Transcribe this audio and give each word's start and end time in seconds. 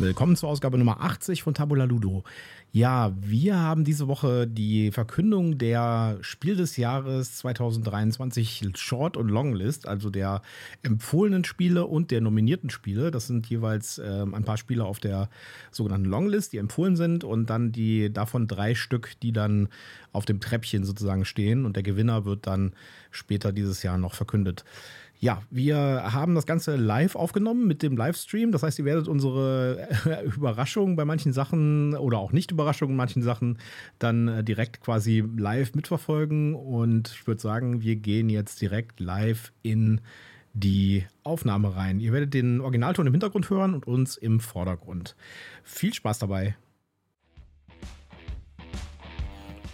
Willkommen 0.00 0.36
zur 0.36 0.48
Ausgabe 0.48 0.78
Nummer 0.78 1.00
80 1.00 1.42
von 1.42 1.54
Tabula 1.54 1.82
Ludo. 1.82 2.22
Ja, 2.70 3.12
wir 3.20 3.58
haben 3.58 3.82
diese 3.82 4.06
Woche 4.06 4.46
die 4.46 4.92
Verkündung 4.92 5.58
der 5.58 6.18
Spiel 6.20 6.54
des 6.54 6.76
Jahres 6.76 7.38
2023 7.38 8.62
Short- 8.76 9.16
und 9.16 9.28
Longlist, 9.28 9.88
also 9.88 10.08
der 10.08 10.42
empfohlenen 10.84 11.42
Spiele 11.44 11.84
und 11.86 12.12
der 12.12 12.20
nominierten 12.20 12.70
Spiele. 12.70 13.10
Das 13.10 13.26
sind 13.26 13.48
jeweils 13.48 13.98
äh, 13.98 14.24
ein 14.30 14.44
paar 14.44 14.56
Spiele 14.56 14.84
auf 14.84 15.00
der 15.00 15.30
sogenannten 15.72 16.08
Longlist, 16.08 16.52
die 16.52 16.58
empfohlen 16.58 16.94
sind 16.94 17.24
und 17.24 17.50
dann 17.50 17.72
die 17.72 18.12
davon 18.12 18.46
drei 18.46 18.76
Stück, 18.76 19.18
die 19.20 19.32
dann 19.32 19.68
auf 20.12 20.26
dem 20.26 20.38
Treppchen 20.38 20.84
sozusagen 20.84 21.24
stehen 21.24 21.66
und 21.66 21.74
der 21.74 21.82
Gewinner 21.82 22.24
wird 22.24 22.46
dann 22.46 22.72
später 23.10 23.50
dieses 23.50 23.82
Jahr 23.82 23.98
noch 23.98 24.14
verkündet. 24.14 24.64
Ja, 25.20 25.42
wir 25.50 25.76
haben 26.12 26.36
das 26.36 26.46
Ganze 26.46 26.76
live 26.76 27.16
aufgenommen 27.16 27.66
mit 27.66 27.82
dem 27.82 27.96
Livestream. 27.96 28.52
Das 28.52 28.62
heißt, 28.62 28.78
ihr 28.78 28.84
werdet 28.84 29.08
unsere 29.08 29.88
Überraschungen 30.36 30.94
bei 30.94 31.04
manchen 31.04 31.32
Sachen 31.32 31.96
oder 31.96 32.18
auch 32.18 32.30
nicht 32.30 32.52
Überraschungen 32.52 32.92
in 32.92 32.96
manchen 32.96 33.22
Sachen 33.22 33.58
dann 33.98 34.28
äh, 34.28 34.44
direkt 34.44 34.80
quasi 34.80 35.24
live 35.36 35.74
mitverfolgen. 35.74 36.54
Und 36.54 37.08
ich 37.08 37.26
würde 37.26 37.40
sagen, 37.40 37.82
wir 37.82 37.96
gehen 37.96 38.30
jetzt 38.30 38.60
direkt 38.60 39.00
live 39.00 39.52
in 39.62 40.00
die 40.52 41.04
Aufnahme 41.24 41.74
rein. 41.74 41.98
Ihr 41.98 42.12
werdet 42.12 42.32
den 42.32 42.60
Originalton 42.60 43.08
im 43.08 43.12
Hintergrund 43.12 43.50
hören 43.50 43.74
und 43.74 43.88
uns 43.88 44.16
im 44.16 44.38
Vordergrund. 44.38 45.16
Viel 45.64 45.94
Spaß 45.94 46.20
dabei. 46.20 46.56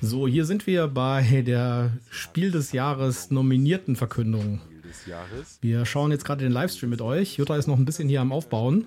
So, 0.01 0.27
hier 0.27 0.47
sind 0.47 0.67
wir 0.67 0.89
bei 0.89 1.43
der 1.47 1.93
Spiel 2.11 2.51
des 2.51 2.73
Jahres 2.73 3.31
nominierten 3.31 3.97
Verkündung 3.97 4.61
des 4.95 5.07
Jahres. 5.07 5.59
Wir 5.61 5.85
schauen 5.87 6.11
jetzt 6.11 6.25
gerade 6.25 6.43
den 6.43 6.53
Livestream 6.53 6.91
mit 6.91 7.01
euch. 7.01 7.37
Jutta 7.37 7.57
ist 7.57 7.67
noch 7.67 7.79
ein 7.79 7.85
bisschen 7.85 8.09
hier 8.09 8.21
am 8.21 8.33
Aufbauen. 8.33 8.87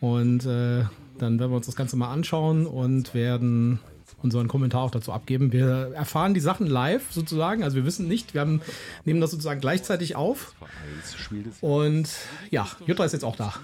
Und 0.00 0.44
äh, 0.44 0.84
dann 1.18 1.38
werden 1.38 1.50
wir 1.50 1.56
uns 1.56 1.66
das 1.66 1.76
Ganze 1.76 1.96
mal 1.96 2.12
anschauen 2.12 2.66
und 2.66 3.14
werden 3.14 3.80
unseren 4.22 4.48
Kommentar 4.48 4.82
auch 4.82 4.90
dazu 4.90 5.12
abgeben. 5.12 5.52
Wir 5.52 5.92
erfahren 5.94 6.34
die 6.34 6.40
Sachen 6.40 6.66
live 6.66 7.12
sozusagen. 7.12 7.62
Also 7.62 7.76
wir 7.76 7.84
wissen 7.84 8.08
nicht, 8.08 8.34
wir 8.34 8.40
haben, 8.40 8.60
nehmen 9.04 9.20
das 9.20 9.30
sozusagen 9.30 9.60
gleichzeitig 9.60 10.16
auf. 10.16 10.54
Und 11.60 12.08
ja, 12.50 12.66
Jutta 12.86 13.04
ist 13.04 13.12
jetzt 13.12 13.24
auch 13.24 13.36
da. 13.36 13.54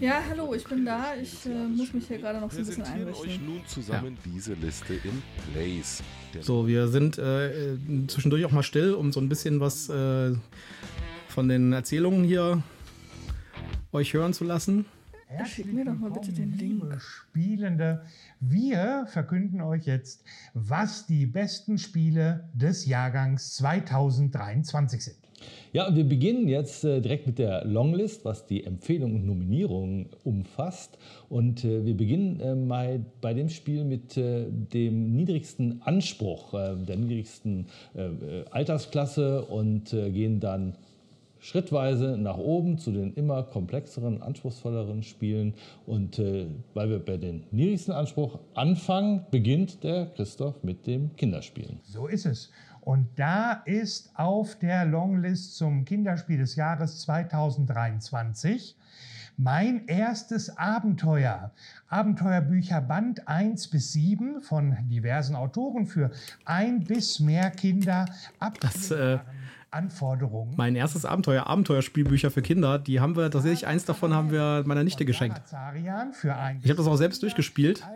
Ja, 0.00 0.22
hallo, 0.30 0.54
ich 0.54 0.64
bin 0.64 0.86
da. 0.86 1.14
Ich 1.20 1.44
äh, 1.44 1.50
muss 1.50 1.92
mich 1.92 2.06
hier 2.06 2.18
gerade 2.18 2.40
noch 2.40 2.50
so 2.50 2.58
ein 2.58 2.66
bisschen 2.66 2.82
einrichten. 2.82 3.28
euch 3.28 3.40
nun 3.40 3.60
zusammen 3.66 4.16
ja. 4.24 4.32
diese 4.32 4.54
Liste 4.54 4.94
in 4.94 5.22
Place. 5.52 6.02
So, 6.40 6.66
wir 6.66 6.88
sind 6.88 7.18
äh, 7.18 7.76
zwischendurch 8.06 8.44
auch 8.46 8.52
mal 8.52 8.62
still, 8.62 8.94
um 8.94 9.12
so 9.12 9.20
ein 9.20 9.28
bisschen 9.28 9.60
was 9.60 9.88
äh, 9.88 10.32
von 11.36 11.50
den 11.50 11.70
Erzählungen 11.74 12.24
hier 12.24 12.62
euch 13.92 14.14
hören 14.14 14.32
zu 14.32 14.42
lassen. 14.44 14.86
Schick 15.44 15.70
mir 15.70 15.84
doch 15.84 15.98
mal 15.98 16.10
bitte 16.10 16.32
den 16.32 16.56
Link. 16.56 16.98
Spielende, 16.98 18.06
wir 18.40 19.04
verkünden 19.06 19.60
euch 19.60 19.84
jetzt, 19.84 20.24
was 20.54 21.04
die 21.04 21.26
besten 21.26 21.76
Spiele 21.76 22.48
des 22.54 22.86
Jahrgangs 22.86 23.54
2023 23.56 25.04
sind. 25.04 25.16
Ja, 25.74 25.94
wir 25.94 26.04
beginnen 26.04 26.48
jetzt 26.48 26.84
äh, 26.84 27.02
direkt 27.02 27.26
mit 27.26 27.38
der 27.38 27.66
Longlist, 27.66 28.24
was 28.24 28.46
die 28.46 28.64
Empfehlungen 28.64 29.16
und 29.16 29.26
Nominierungen 29.26 30.08
umfasst. 30.24 30.96
Und 31.28 31.64
äh, 31.66 31.84
wir 31.84 31.94
beginnen 31.94 32.40
äh, 32.40 32.54
mal 32.54 33.04
bei 33.20 33.34
dem 33.34 33.50
Spiel 33.50 33.84
mit 33.84 34.16
äh, 34.16 34.46
dem 34.48 35.14
niedrigsten 35.14 35.82
Anspruch, 35.82 36.54
äh, 36.54 36.76
der 36.76 36.96
niedrigsten 36.96 37.66
äh, 37.94 38.44
Altersklasse 38.50 39.44
und 39.44 39.90
gehen 39.90 40.40
dann 40.40 40.76
schrittweise 41.46 42.18
nach 42.18 42.38
oben 42.38 42.76
zu 42.76 42.90
den 42.90 43.14
immer 43.14 43.44
komplexeren, 43.44 44.20
anspruchsvolleren 44.20 45.04
Spielen. 45.04 45.54
Und 45.86 46.18
äh, 46.18 46.48
weil 46.74 46.90
wir 46.90 46.98
bei 46.98 47.16
den 47.16 47.44
niedrigsten 47.52 47.94
Anspruch 47.94 48.40
anfangen, 48.54 49.24
beginnt 49.30 49.84
der 49.84 50.06
Christoph 50.06 50.64
mit 50.64 50.86
dem 50.86 51.14
Kinderspielen. 51.14 51.78
So 51.84 52.08
ist 52.08 52.26
es. 52.26 52.50
Und 52.80 53.06
da 53.16 53.62
ist 53.64 54.10
auf 54.14 54.56
der 54.58 54.86
Longlist 54.86 55.56
zum 55.56 55.84
Kinderspiel 55.84 56.38
des 56.38 56.56
Jahres 56.56 57.00
2023 57.02 58.76
mein 59.36 59.86
erstes 59.86 60.56
Abenteuer. 60.56 61.52
Abenteuerbücher 61.88 62.80
Band 62.80 63.28
1 63.28 63.68
bis 63.68 63.92
7 63.92 64.40
von 64.40 64.76
diversen 64.88 65.36
Autoren 65.36 65.86
für 65.86 66.10
ein 66.44 66.84
bis 66.84 67.20
mehr 67.20 67.50
Kinder 67.50 68.06
ab. 68.40 68.58
Das, 68.60 68.90
äh, 68.90 69.18
Anforderungen. 69.76 70.54
Mein 70.56 70.74
erstes 70.74 71.04
Abenteuer, 71.04 71.46
Abenteuerspielbücher 71.46 72.30
für 72.30 72.42
Kinder, 72.42 72.78
die 72.78 73.00
haben 73.00 73.14
wir 73.16 73.30
tatsächlich, 73.30 73.66
eins 73.66 73.84
davon 73.84 74.14
haben 74.14 74.30
wir 74.30 74.64
meiner 74.66 74.82
Nichte 74.82 75.04
geschenkt. 75.04 75.40
Ich 75.46 76.70
habe 76.70 76.76
das 76.76 76.86
auch 76.86 76.96
selbst 76.96 77.22
durchgespielt. 77.22 77.86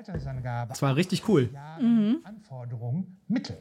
Das 0.68 0.82
war 0.82 0.96
richtig 0.96 1.28
cool. 1.28 1.48
Mhm. 1.80 2.18
Anforderungen, 2.24 3.18
Mittel. 3.28 3.56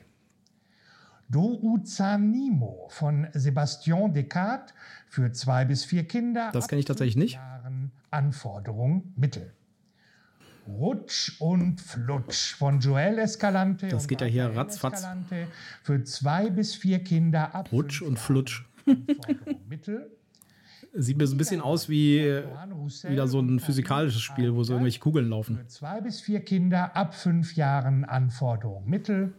Douzanimo 1.30 2.88
von 2.90 3.28
Sebastian 3.34 4.14
Descartes 4.14 4.74
für 5.08 5.32
zwei 5.32 5.64
bis 5.64 5.86
vier 5.86 6.08
Kinder. 6.08 6.50
Das 6.54 6.68
kenne 6.68 6.80
ich 6.80 6.86
tatsächlich 6.86 7.16
nicht. 7.16 7.40
Anforderung 8.10 9.14
Mittel. 9.16 9.54
Rutsch 10.78 11.40
und 11.40 11.82
Flutsch 11.82 12.54
von 12.56 12.80
Joel 12.80 13.20
Escalante. 13.20 13.88
Das 13.88 14.08
geht 14.08 14.22
ja 14.22 14.28
hier 14.28 14.56
ratzfatz. 14.56 15.06
Für 15.84 16.04
zwei 16.04 16.50
bis 16.50 16.76
vier 16.76 17.00
Kinder 17.00 17.56
ab. 17.56 17.72
Rutsch 17.72 18.02
und 18.02 18.20
Flutsch. 18.20 18.66
Mittel. 19.68 20.12
Sieht 20.94 21.18
mir 21.18 21.28
so 21.28 21.36
ein 21.36 21.38
bisschen 21.38 21.62
aus 21.62 21.90
wie 21.90 22.22
wieder 23.08 23.28
so 23.28 23.40
ein 23.40 23.60
physikalisches 23.60 24.22
Spiel, 24.22 24.54
wo 24.56 24.64
so 24.64 24.74
irgendwelche 24.74 25.00
Kugeln 25.00 25.30
laufen. 25.30 25.58
Für 25.58 25.68
zwei 25.68 26.02
bis 26.02 26.22
vier 26.22 26.40
Kinder 26.40 26.96
ab 26.96 27.14
fünf 27.16 27.56
Jahren 27.56 28.06
Anforderung 28.06 28.88
Mittel. 28.88 29.34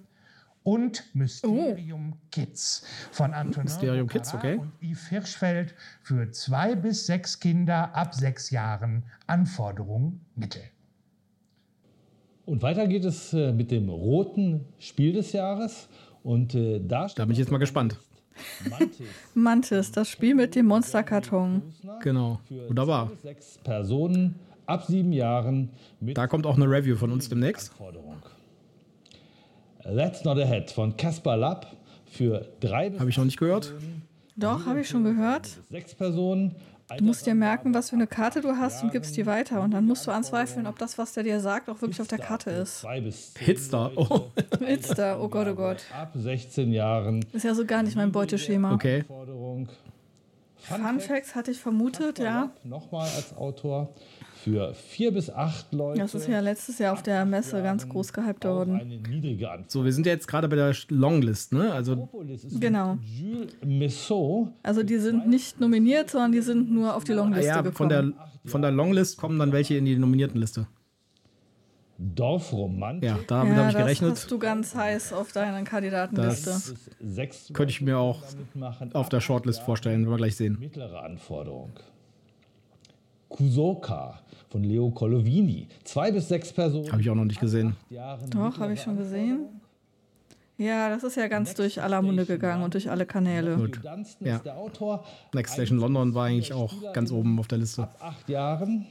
Und 0.63 1.15
Mysterium 1.15 2.13
oh. 2.13 2.27
Kids 2.31 2.85
von 3.13 3.33
Antonin 3.33 3.65
Mysterium 3.65 4.07
Kids, 4.07 4.35
okay. 4.35 4.59
und 4.59 4.73
Yves 4.83 5.09
Hirschfeld 5.09 5.75
für 6.03 6.31
zwei 6.33 6.75
bis 6.75 7.07
sechs 7.07 7.41
Kinder 7.41 7.95
ab 7.95 8.15
sechs 8.15 8.51
Jahren 8.51 9.05
Anforderung 9.27 10.21
Mittel. 10.37 10.63
Und 12.51 12.63
weiter 12.63 12.89
geht 12.89 13.05
es 13.05 13.33
äh, 13.33 13.53
mit 13.53 13.71
dem 13.71 13.89
roten 13.89 14.65
Spiel 14.81 15.13
des 15.13 15.33
Jahres. 15.33 15.89
Und 16.25 16.53
äh, 16.57 16.81
da, 16.85 17.07
da 17.07 17.25
bin 17.25 17.31
ich 17.31 17.39
jetzt 17.39 17.53
mal 17.53 17.59
gespannt. 17.59 17.97
Mantis. 18.69 19.07
Mantis, 19.35 19.93
das 19.93 20.09
Spiel 20.09 20.35
mit 20.35 20.57
dem 20.57 20.67
Monsterkarton. 20.67 21.63
Genau, 22.03 22.41
wunderbar. 22.67 23.13
Sechs 23.23 23.57
Personen 23.63 24.35
ab 24.67 24.85
sieben 24.85 25.13
Jahren. 25.13 25.71
da 26.01 26.27
kommt 26.27 26.45
auch 26.45 26.57
eine 26.57 26.69
Review 26.69 26.97
von 26.97 27.13
uns 27.13 27.29
demnächst. 27.29 27.71
That's 29.85 30.25
Not 30.25 30.39
Ahead 30.41 30.73
von 30.73 30.97
Caspar 30.97 31.37
Lapp 31.37 31.77
für 32.07 32.49
drei. 32.59 32.91
Habe 32.99 33.11
ich 33.11 33.17
noch 33.17 33.27
nicht 33.27 33.39
gehört. 33.39 33.73
Doch, 34.35 34.67
habe 34.67 34.81
ich 34.81 34.89
schon 34.89 35.05
gehört. 35.05 35.47
Sechs 35.71 35.95
Personen 35.95 36.57
Du 36.99 37.05
musst 37.05 37.27
dir 37.27 37.35
merken, 37.35 37.75
was 37.75 37.91
für 37.91 37.97
eine 37.97 38.07
Karte 38.07 38.41
du 38.41 38.57
hast 38.57 38.83
und 38.83 38.93
gibst 38.93 39.17
die 39.17 39.27
weiter. 39.27 39.61
Und 39.61 39.73
dann 39.73 39.87
musst 39.87 40.07
du 40.07 40.11
anzweifeln, 40.11 40.67
ob 40.67 40.79
das, 40.79 40.99
was 40.99 41.13
der 41.13 41.23
dir 41.23 41.41
sagt, 41.41 41.69
auch 41.69 41.81
wirklich 41.81 42.01
auf 42.01 42.09
der 42.09 42.19
Karte 42.19 42.51
ist. 42.51 42.87
Hitstar. 43.39 43.93
Oh. 43.97 44.31
Hitstar, 44.65 45.21
oh 45.21 45.29
Gott, 45.29 45.49
oh 45.49 45.55
Gott. 45.55 45.85
Ab 45.97 46.11
16 46.15 46.73
Jahren. 46.73 47.25
Ist 47.33 47.45
ja 47.45 47.55
so 47.55 47.65
gar 47.65 47.83
nicht 47.83 47.97
mein 47.97 48.13
Beuteschema. 48.13 48.75
Okay. 48.75 49.05
Fun 50.63 51.01
Facts 51.01 51.35
hatte 51.35 51.51
ich 51.51 51.59
vermutet, 51.59 52.19
ja. 52.19 52.51
Nochmal 52.65 53.09
als 53.17 53.37
Autor 53.37 53.95
für 54.43 54.75
vier 54.75 55.13
bis 55.13 55.31
acht 55.31 55.73
Leute. 55.73 56.01
Das 56.01 56.15
ist 56.15 56.29
ja 56.29 56.41
letztes 56.41 56.79
Jahr 56.79 56.93
auf 56.95 57.03
der 57.03 57.25
Messe 57.25 57.63
ganz 57.63 57.89
groß 57.89 58.13
gehypt 58.13 58.45
worden. 58.45 59.03
So, 59.69 59.85
wir 59.85 59.93
sind 59.93 60.07
ja 60.07 60.13
jetzt 60.13 60.27
gerade 60.27 60.49
bei 60.49 60.57
der 60.57 60.75
Longlist, 60.89 61.53
ne? 61.53 61.73
Also 61.73 62.09
genau. 62.59 62.99
Also 64.63 64.83
die 64.83 64.99
sind 64.99 65.29
nicht 65.29 65.61
nominiert, 65.61 66.11
sondern 66.11 66.33
die 66.33 66.41
sind 66.41 66.71
nur 66.71 66.97
auf 66.97 67.05
die 67.05 67.13
Longliste 67.13 67.49
ja, 67.49 67.61
gekommen. 67.61 67.77
Von 67.77 67.89
der, 67.89 68.13
von 68.45 68.63
der 68.63 68.71
Longlist 68.71 69.19
kommen 69.19 69.39
dann 69.39 69.53
welche 69.53 69.77
in 69.77 69.85
die 69.85 69.97
nominierten 69.97 70.41
Liste. 70.41 70.67
Dorfromantik. 71.99 73.11
Ja, 73.11 73.19
damit 73.27 73.53
ja, 73.53 73.59
habe 73.59 73.71
ich 73.71 73.77
gerechnet. 73.77 74.13
Das 74.13 74.21
hast 74.23 74.31
du 74.31 74.39
ganz 74.39 74.75
heiß 74.75 75.13
auf 75.13 75.33
deiner 75.33 75.63
Kandidatenliste. 75.65 76.51
Das 76.99 77.53
könnte 77.53 77.73
ich 77.73 77.83
mir 77.83 77.99
auch 77.99 78.23
auf 78.95 79.11
der 79.11 79.21
Shortlist 79.21 79.61
vorstellen, 79.61 80.05
wenn 80.05 80.11
wir 80.11 80.17
gleich 80.17 80.37
sehen. 80.37 80.57
Mittlere 80.59 81.03
Anforderung. 81.03 81.73
Kusoka 83.31 84.21
von 84.51 84.63
Leo 84.63 84.91
Colovini. 84.91 85.69
Zwei 85.85 86.13
bis 86.13 86.29
sechs 86.29 86.53
Personen. 86.53 86.93
Habe 86.93 87.01
ich 87.01 87.09
auch 87.09 87.15
noch 87.15 87.25
nicht 87.25 87.41
gesehen. 87.41 87.77
Doch, 88.29 88.59
habe 88.59 88.75
ich 88.75 88.83
schon 88.83 88.99
gesehen. 88.99 89.47
Ja, 90.59 90.91
das 90.91 91.05
ist 91.05 91.17
ja 91.17 91.27
ganz 91.29 91.55
durch 91.55 91.81
aller 91.81 92.03
Munde 92.03 92.27
gegangen 92.27 92.63
und 92.63 92.75
durch 92.75 92.91
alle 92.91 93.07
Kanäle. 93.07 93.57
Gut. 93.57 93.81
Ja. 94.21 94.43
Next 95.33 95.55
Station 95.55 95.79
London 95.79 96.13
war 96.13 96.27
eigentlich 96.27 96.53
auch 96.53 96.93
ganz 96.93 97.11
oben 97.11 97.39
auf 97.39 97.49
der 97.49 97.57
Liste. 97.57 97.85
Ab 97.85 97.97
acht 98.01 98.29
Jahren. 98.29 98.87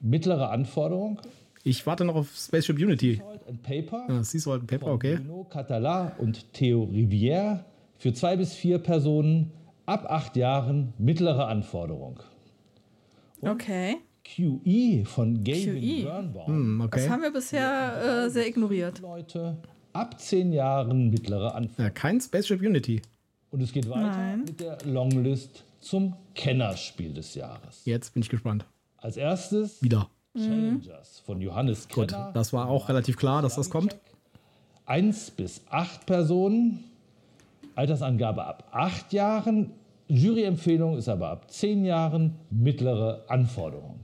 Mittlere 0.00 0.50
Anforderung. 0.50 1.20
Ich 1.64 1.84
warte 1.86 2.04
noch 2.04 2.14
auf 2.14 2.28
Spaceship 2.36 2.76
Unity. 2.76 3.20
And 3.48 3.62
Paper. 3.62 4.06
Ja, 4.08 4.22
Seasalt 4.22 4.60
and 4.60 4.70
Paper, 4.70 4.86
okay. 4.86 5.16
Bruno 5.16 5.44
Catala 5.44 6.12
und 6.18 6.52
Theo 6.52 6.84
Rivière 6.84 7.64
für 7.98 8.12
zwei 8.12 8.36
bis 8.36 8.52
vier 8.52 8.78
Personen 8.78 9.50
ab 9.86 10.06
acht 10.08 10.36
Jahren 10.36 10.92
mittlere 10.98 11.48
Anforderung. 11.48 12.20
Und 13.44 13.50
okay. 13.50 13.96
QE 14.24 15.04
von 15.04 15.44
Gavin 15.44 15.74
QE? 15.80 16.02
Birnbaum. 16.04 16.46
Hm, 16.46 16.88
Das 16.90 17.02
okay. 17.02 17.10
haben 17.10 17.22
wir 17.22 17.32
bisher 17.32 18.24
äh, 18.24 18.30
sehr 18.30 18.46
ignoriert. 18.46 19.00
Leute 19.00 19.56
ab 19.92 20.18
10 20.20 20.52
Jahren 20.52 21.10
mittlere 21.10 21.54
Anforderungen. 21.54 21.86
Ja, 21.86 21.90
kein 21.90 22.20
Spaceship 22.20 22.60
Unity. 22.60 23.02
Und 23.50 23.60
es 23.60 23.72
geht 23.72 23.88
weiter 23.88 24.00
Nein. 24.16 24.44
mit 24.44 24.60
der 24.60 24.78
Longlist 24.84 25.64
zum 25.80 26.16
Kennerspiel 26.34 27.12
des 27.12 27.34
Jahres. 27.34 27.82
Jetzt 27.84 28.14
bin 28.14 28.22
ich 28.22 28.28
gespannt. 28.28 28.64
Als 28.96 29.16
erstes 29.16 29.82
Wieder. 29.82 30.08
Challengers 30.36 31.20
von 31.20 31.40
Johannes 31.40 31.88
Gut, 31.88 32.08
Kenner. 32.08 32.32
das 32.34 32.52
war 32.52 32.68
auch 32.68 32.88
relativ 32.88 33.16
klar, 33.16 33.40
dass 33.42 33.54
das 33.54 33.70
kommt. 33.70 33.96
Eins 34.86 35.30
bis 35.30 35.60
acht 35.70 36.06
Personen. 36.06 36.82
Altersangabe 37.76 38.44
ab 38.44 38.68
acht 38.72 39.12
Jahren. 39.12 39.70
Juryempfehlung 40.08 40.96
ist 40.96 41.08
aber 41.08 41.28
ab 41.30 41.50
zehn 41.50 41.84
Jahren 41.84 42.34
mittlere 42.50 43.24
Anforderung. 43.28 44.00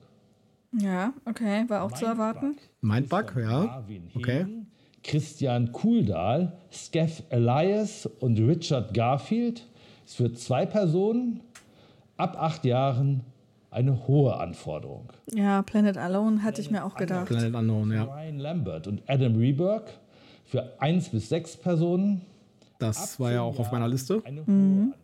Ja, 0.72 1.12
okay, 1.24 1.64
war 1.68 1.82
auch 1.82 1.92
zu 1.92 2.06
erwarten. 2.06 2.56
Mindbug, 2.80 3.34
ja. 3.36 3.64
Marvin 3.64 4.08
Okay. 4.14 4.40
Hegen, 4.40 4.66
Christian 5.02 5.72
Kuhldahl, 5.72 6.58
Skeff 6.72 7.22
Elias 7.30 8.06
und 8.06 8.38
Richard 8.38 8.94
Garfield. 8.94 9.66
Ist 10.04 10.16
für 10.16 10.32
zwei 10.32 10.66
Personen 10.66 11.40
ab 12.16 12.36
acht 12.40 12.64
Jahren 12.64 13.22
eine 13.70 14.06
hohe 14.06 14.36
Anforderung. 14.36 15.08
Ja, 15.32 15.62
Planet 15.62 15.96
Alone 15.96 16.42
hatte 16.42 16.60
ich 16.60 16.70
mir 16.70 16.84
auch 16.84 16.96
gedacht. 16.96 17.26
Planet 17.26 17.54
Unknown, 17.54 17.92
ja. 17.92 18.04
Ryan 18.04 18.38
Lambert 18.38 18.86
und 18.86 19.02
Adam 19.06 19.36
Reberg 19.36 19.90
für 20.44 20.80
eins 20.80 21.08
bis 21.08 21.28
sechs 21.28 21.56
Personen. 21.56 22.22
Das 22.78 23.20
war 23.20 23.30
ja 23.32 23.42
auch 23.42 23.58
auf 23.58 23.70
meiner 23.72 23.88
Liste. 23.88 24.22
Eine 24.24 24.40
hohe 24.46 24.52
Anforderung. 24.54 24.94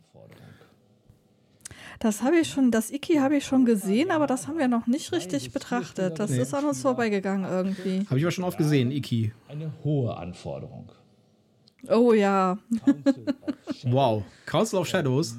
Das 1.99 2.23
habe 2.23 2.39
ich 2.39 2.49
schon, 2.51 2.71
das 2.71 2.91
Iki 2.91 3.15
habe 3.15 3.37
ich 3.37 3.45
schon 3.45 3.65
gesehen, 3.65 4.11
aber 4.11 4.27
das 4.27 4.49
haben 4.49 4.59
wir 4.59 4.69
noch 4.69 4.87
nicht 4.87 5.13
richtig 5.13 5.53
betrachtet. 5.53 6.19
Das 6.19 6.31
ist 6.31 6.53
an 6.55 6.65
uns 6.65 6.83
vorbeigegangen 6.83 7.51
irgendwie. 7.51 8.07
Habe 8.07 8.19
ich 8.19 8.25
aber 8.25 8.31
schon 8.33 8.45
oft 8.45 8.59
gesehen, 8.59 8.91
Iki. 8.91 9.33
Eine 9.49 9.73
hohe 9.85 10.17
Anforderung. 10.17 10.91
Oh 11.89 12.13
ja. 12.13 12.59
Wow. 13.85 14.25
Council 14.45 14.79
of 14.79 14.89
Shadows. 14.89 15.37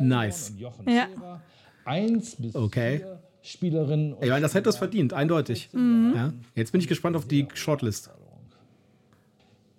Nice. 0.00 0.52
Ja. 0.58 0.72
Scherer. 0.84 1.42
Eins 1.84 2.36
bis 2.36 2.54
Okay. 2.54 3.04
Spielerinnen 3.42 4.16
Ich 4.20 4.28
meine, 4.28 4.40
das 4.40 4.54
hätte 4.54 4.68
es 4.68 4.76
verdient, 4.76 5.12
eindeutig. 5.12 5.68
Ja. 5.72 6.32
Jetzt 6.54 6.72
bin 6.72 6.80
ich 6.80 6.88
gespannt 6.88 7.14
auf 7.16 7.26
die 7.26 7.46
Shortlist. 7.54 8.10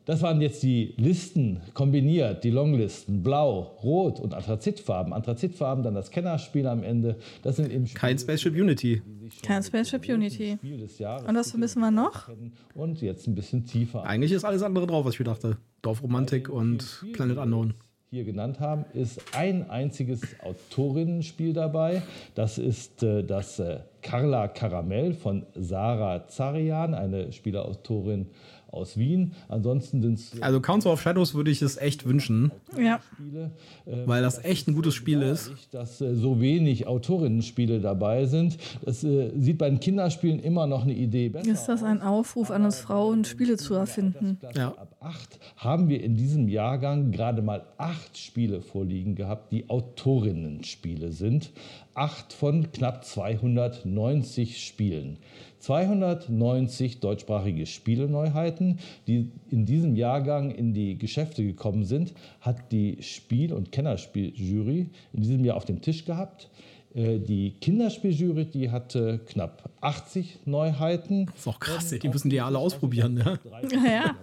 Das 0.07 0.21
waren 0.21 0.39
jetzt 0.39 0.63
die 0.63 0.94
Listen 0.95 1.59
kombiniert, 1.74 2.45
die 2.45 2.50
Longlisten, 2.50 3.24
blau, 3.24 3.59
rot 3.83 4.21
und 4.21 4.33
Anthrazitfarben. 4.33 5.12
Anthrazitfarben, 5.12 5.83
dann 5.83 5.95
das 5.95 6.12
Kennerspiel 6.12 6.65
am 6.65 6.81
Ende. 6.81 7.18
Das 7.44 7.57
sind 7.57 7.69
eben 7.69 7.88
Spiele, 7.88 8.00
Kein 8.00 8.18
Spaceship 8.18 8.54
Unity. 8.56 9.01
Kein 9.44 9.62
Spaceship 9.62 10.07
Unity. 10.07 10.56
Spiel 10.59 10.77
des 10.77 10.98
Jahres. 10.98 11.27
Und 11.27 11.36
was 11.36 11.50
vermissen 11.50 11.81
wir 11.81 11.92
noch? 11.92 12.30
Und 12.74 13.01
jetzt 13.01 13.27
ein 13.27 13.36
bisschen 13.36 13.65
tiefer. 13.65 14.06
Eigentlich 14.06 14.31
ist 14.31 14.45
alles 14.45 14.63
andere 14.63 14.88
drauf, 14.88 15.04
was 15.04 15.15
ich 15.15 15.19
mir 15.19 15.25
dachte. 15.25 15.57
Dorfromantik 15.81 16.48
und 16.48 17.03
Planet 17.12 17.39
Unknown. 17.39 17.74
hier 18.10 18.24
genannt 18.24 18.62
haben, 18.62 18.86
ist 18.94 19.21
ein 19.36 19.69
einziges 19.69 20.21
Autorinnenspiel 20.42 21.51
dabei. 21.51 22.01
Das 22.33 22.57
ist 22.57 23.03
äh, 23.03 23.25
das 23.25 23.60
äh, 23.60 23.81
Carla 24.01 24.48
Karamell 24.48 25.13
von 25.13 25.45
Sarah 25.53 26.30
Zarian, 26.30 26.94
eine 26.94 27.33
Spieleautorin 27.33 28.27
aus 28.72 28.98
Wien. 28.98 29.34
Ansonsten 29.48 30.02
sind 30.02 30.19
es 30.19 30.42
Also 30.42 30.60
Council 30.62 30.92
of 30.92 31.02
Shadows 31.02 31.34
würde 31.34 31.52
ich 31.52 31.62
es 31.62 31.78
echt 31.78 32.06
wünschen, 32.06 32.52
Ja. 32.78 33.00
Spiele, 33.16 33.52
äh, 33.86 34.08
weil 34.08 34.22
das 34.22 34.44
echt 34.44 34.68
ein 34.68 34.75
gutes 34.75 34.94
Spiel 34.94 35.22
ist. 35.22 35.52
dass 35.72 36.02
äh, 36.02 36.16
so 36.16 36.40
wenig 36.42 36.88
Autorinnenspiele 36.88 37.80
dabei 37.80 38.25
sind. 38.25 38.58
Das 38.86 39.04
äh, 39.04 39.31
sieht 39.38 39.58
bei 39.58 39.69
den 39.69 39.80
Kinderspielen 39.80 40.40
immer 40.40 40.68
noch 40.68 40.84
eine 40.84 40.94
Idee 40.94 41.30
besser 41.30 41.50
Ist 41.52 41.66
das 41.68 41.84
ein 41.84 42.02
Aufruf 42.02 42.52
an 42.52 42.66
uns 42.66 42.80
Frauen, 42.80 43.24
Spiele 43.25 43.58
zu 43.58 43.74
erfinden? 43.74 44.38
Ja. 44.56 44.70
ab 44.70 44.96
8 45.00 45.40
haben 45.58 45.90
wir 45.90 46.04
in 46.04 46.16
diesem 46.16 46.48
Jahrgang 46.50 47.12
gerade 47.12 47.42
mal 47.42 47.63
acht 47.78 48.18
Spiele 48.18 48.62
vorliegen 48.62 49.16
gehabt, 49.16 49.52
die 49.52 49.70
Autorinnenspiele 49.70 51.12
sind. 51.12 51.52
Acht 51.98 52.32
von 52.32 52.72
knapp 52.72 53.04
290 53.06 54.64
Spielen. 54.64 55.18
290 55.58 57.00
deutschsprachige 57.00 57.66
Spieleneuheiten, 57.66 58.78
die 59.08 59.32
in 59.50 59.66
diesem 59.66 59.96
Jahrgang 59.96 60.52
in 60.52 60.76
die 60.76 61.00
Geschäfte 61.00 61.44
gekommen 61.44 61.86
sind, 61.86 62.14
hat 62.40 62.72
die 62.72 63.02
Spiel- 63.02 63.52
und 63.52 63.72
Kennerspieljury 63.72 64.92
in 65.12 65.22
diesem 65.24 65.44
Jahr 65.44 65.58
auf 65.58 65.66
dem 65.66 65.82
Tisch 65.82 66.06
gehabt. 66.06 66.52
Äh, 66.98 67.20
Die 67.20 67.52
Kinderspieljury, 67.62 68.46
die 68.46 68.72
hatte 68.72 69.20
knapp 69.28 69.70
80 69.82 70.40
Neuheiten. 70.46 71.28
ist 71.36 71.48
auch 71.48 71.60
krass, 71.60 71.92
ey, 71.92 72.00
die 72.00 72.10
müssen 72.10 72.30
die 72.32 72.38
ja 72.38 72.48
alle 72.48 72.58
ausprobieren. 72.58 73.18
Ja? 73.18 73.38
Ja. 73.72 74.16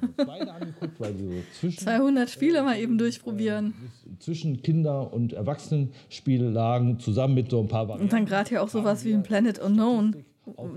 Zwischen, 1.60 1.78
200 1.78 2.28
Spiele 2.30 2.62
mal 2.62 2.76
eben 2.78 2.98
durchprobieren. 2.98 3.74
zwischen 4.18 4.60
Kinder- 4.62 5.12
und 5.12 5.32
Erwachsenenspiele 5.32 6.50
lagen, 6.50 6.98
zusammen 6.98 7.34
mit 7.34 7.50
so 7.50 7.60
ein 7.60 7.68
paar 7.68 7.82
Und 7.82 7.88
Varianten. 7.90 8.10
dann 8.16 8.26
gerade 8.26 8.48
hier 8.48 8.62
auch 8.62 8.68
sowas 8.68 9.04
wie 9.04 9.12
ein 9.14 9.22
Planet 9.22 9.58
Unknown, 9.60 10.16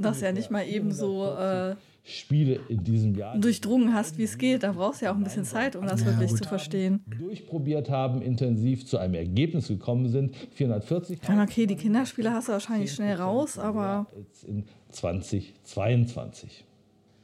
das 0.02 0.22
ja 0.22 0.32
nicht 0.32 0.52
mal 0.52 0.66
eben 0.68 0.92
so 0.92 1.26
äh, 1.36 1.76
Spiele 2.07 2.59
in 2.69 2.83
diesem 2.86 3.15
Jahr 3.15 3.38
durchdrungen 3.38 3.94
hast, 3.94 4.18
wie 4.18 4.24
es 4.24 4.38
geht. 4.38 4.63
Da 4.63 4.71
brauchst 4.71 5.01
du 5.01 5.06
ja 5.06 5.12
auch 5.12 5.18
ein 5.18 5.24
bisschen 5.24 5.44
Zeit, 5.44 5.75
um 5.75 5.86
das 5.86 6.06
wirklich 6.06 6.33
zu 6.33 6.44
verstehen. 6.45 7.01
durchprobiert 7.19 7.89
haben, 7.89 8.21
intensiv 8.21 8.86
zu 8.86 8.98
einem 8.98 9.15
Ergebnis 9.15 9.68
gekommen 9.68 10.07
sind. 10.09 10.36
440 10.54 11.19
Ja, 11.27 11.44
okay, 11.44 11.65
die 11.65 11.75
Kinderspiele 11.75 12.31
hast 12.31 12.48
du 12.48 12.54
wahrscheinlich 12.54 12.94
schnell 12.94 13.15
raus, 13.18 13.59
aber 13.59 14.07
jetzt 14.18 14.45
in 14.45 14.63
2022. 14.92 16.63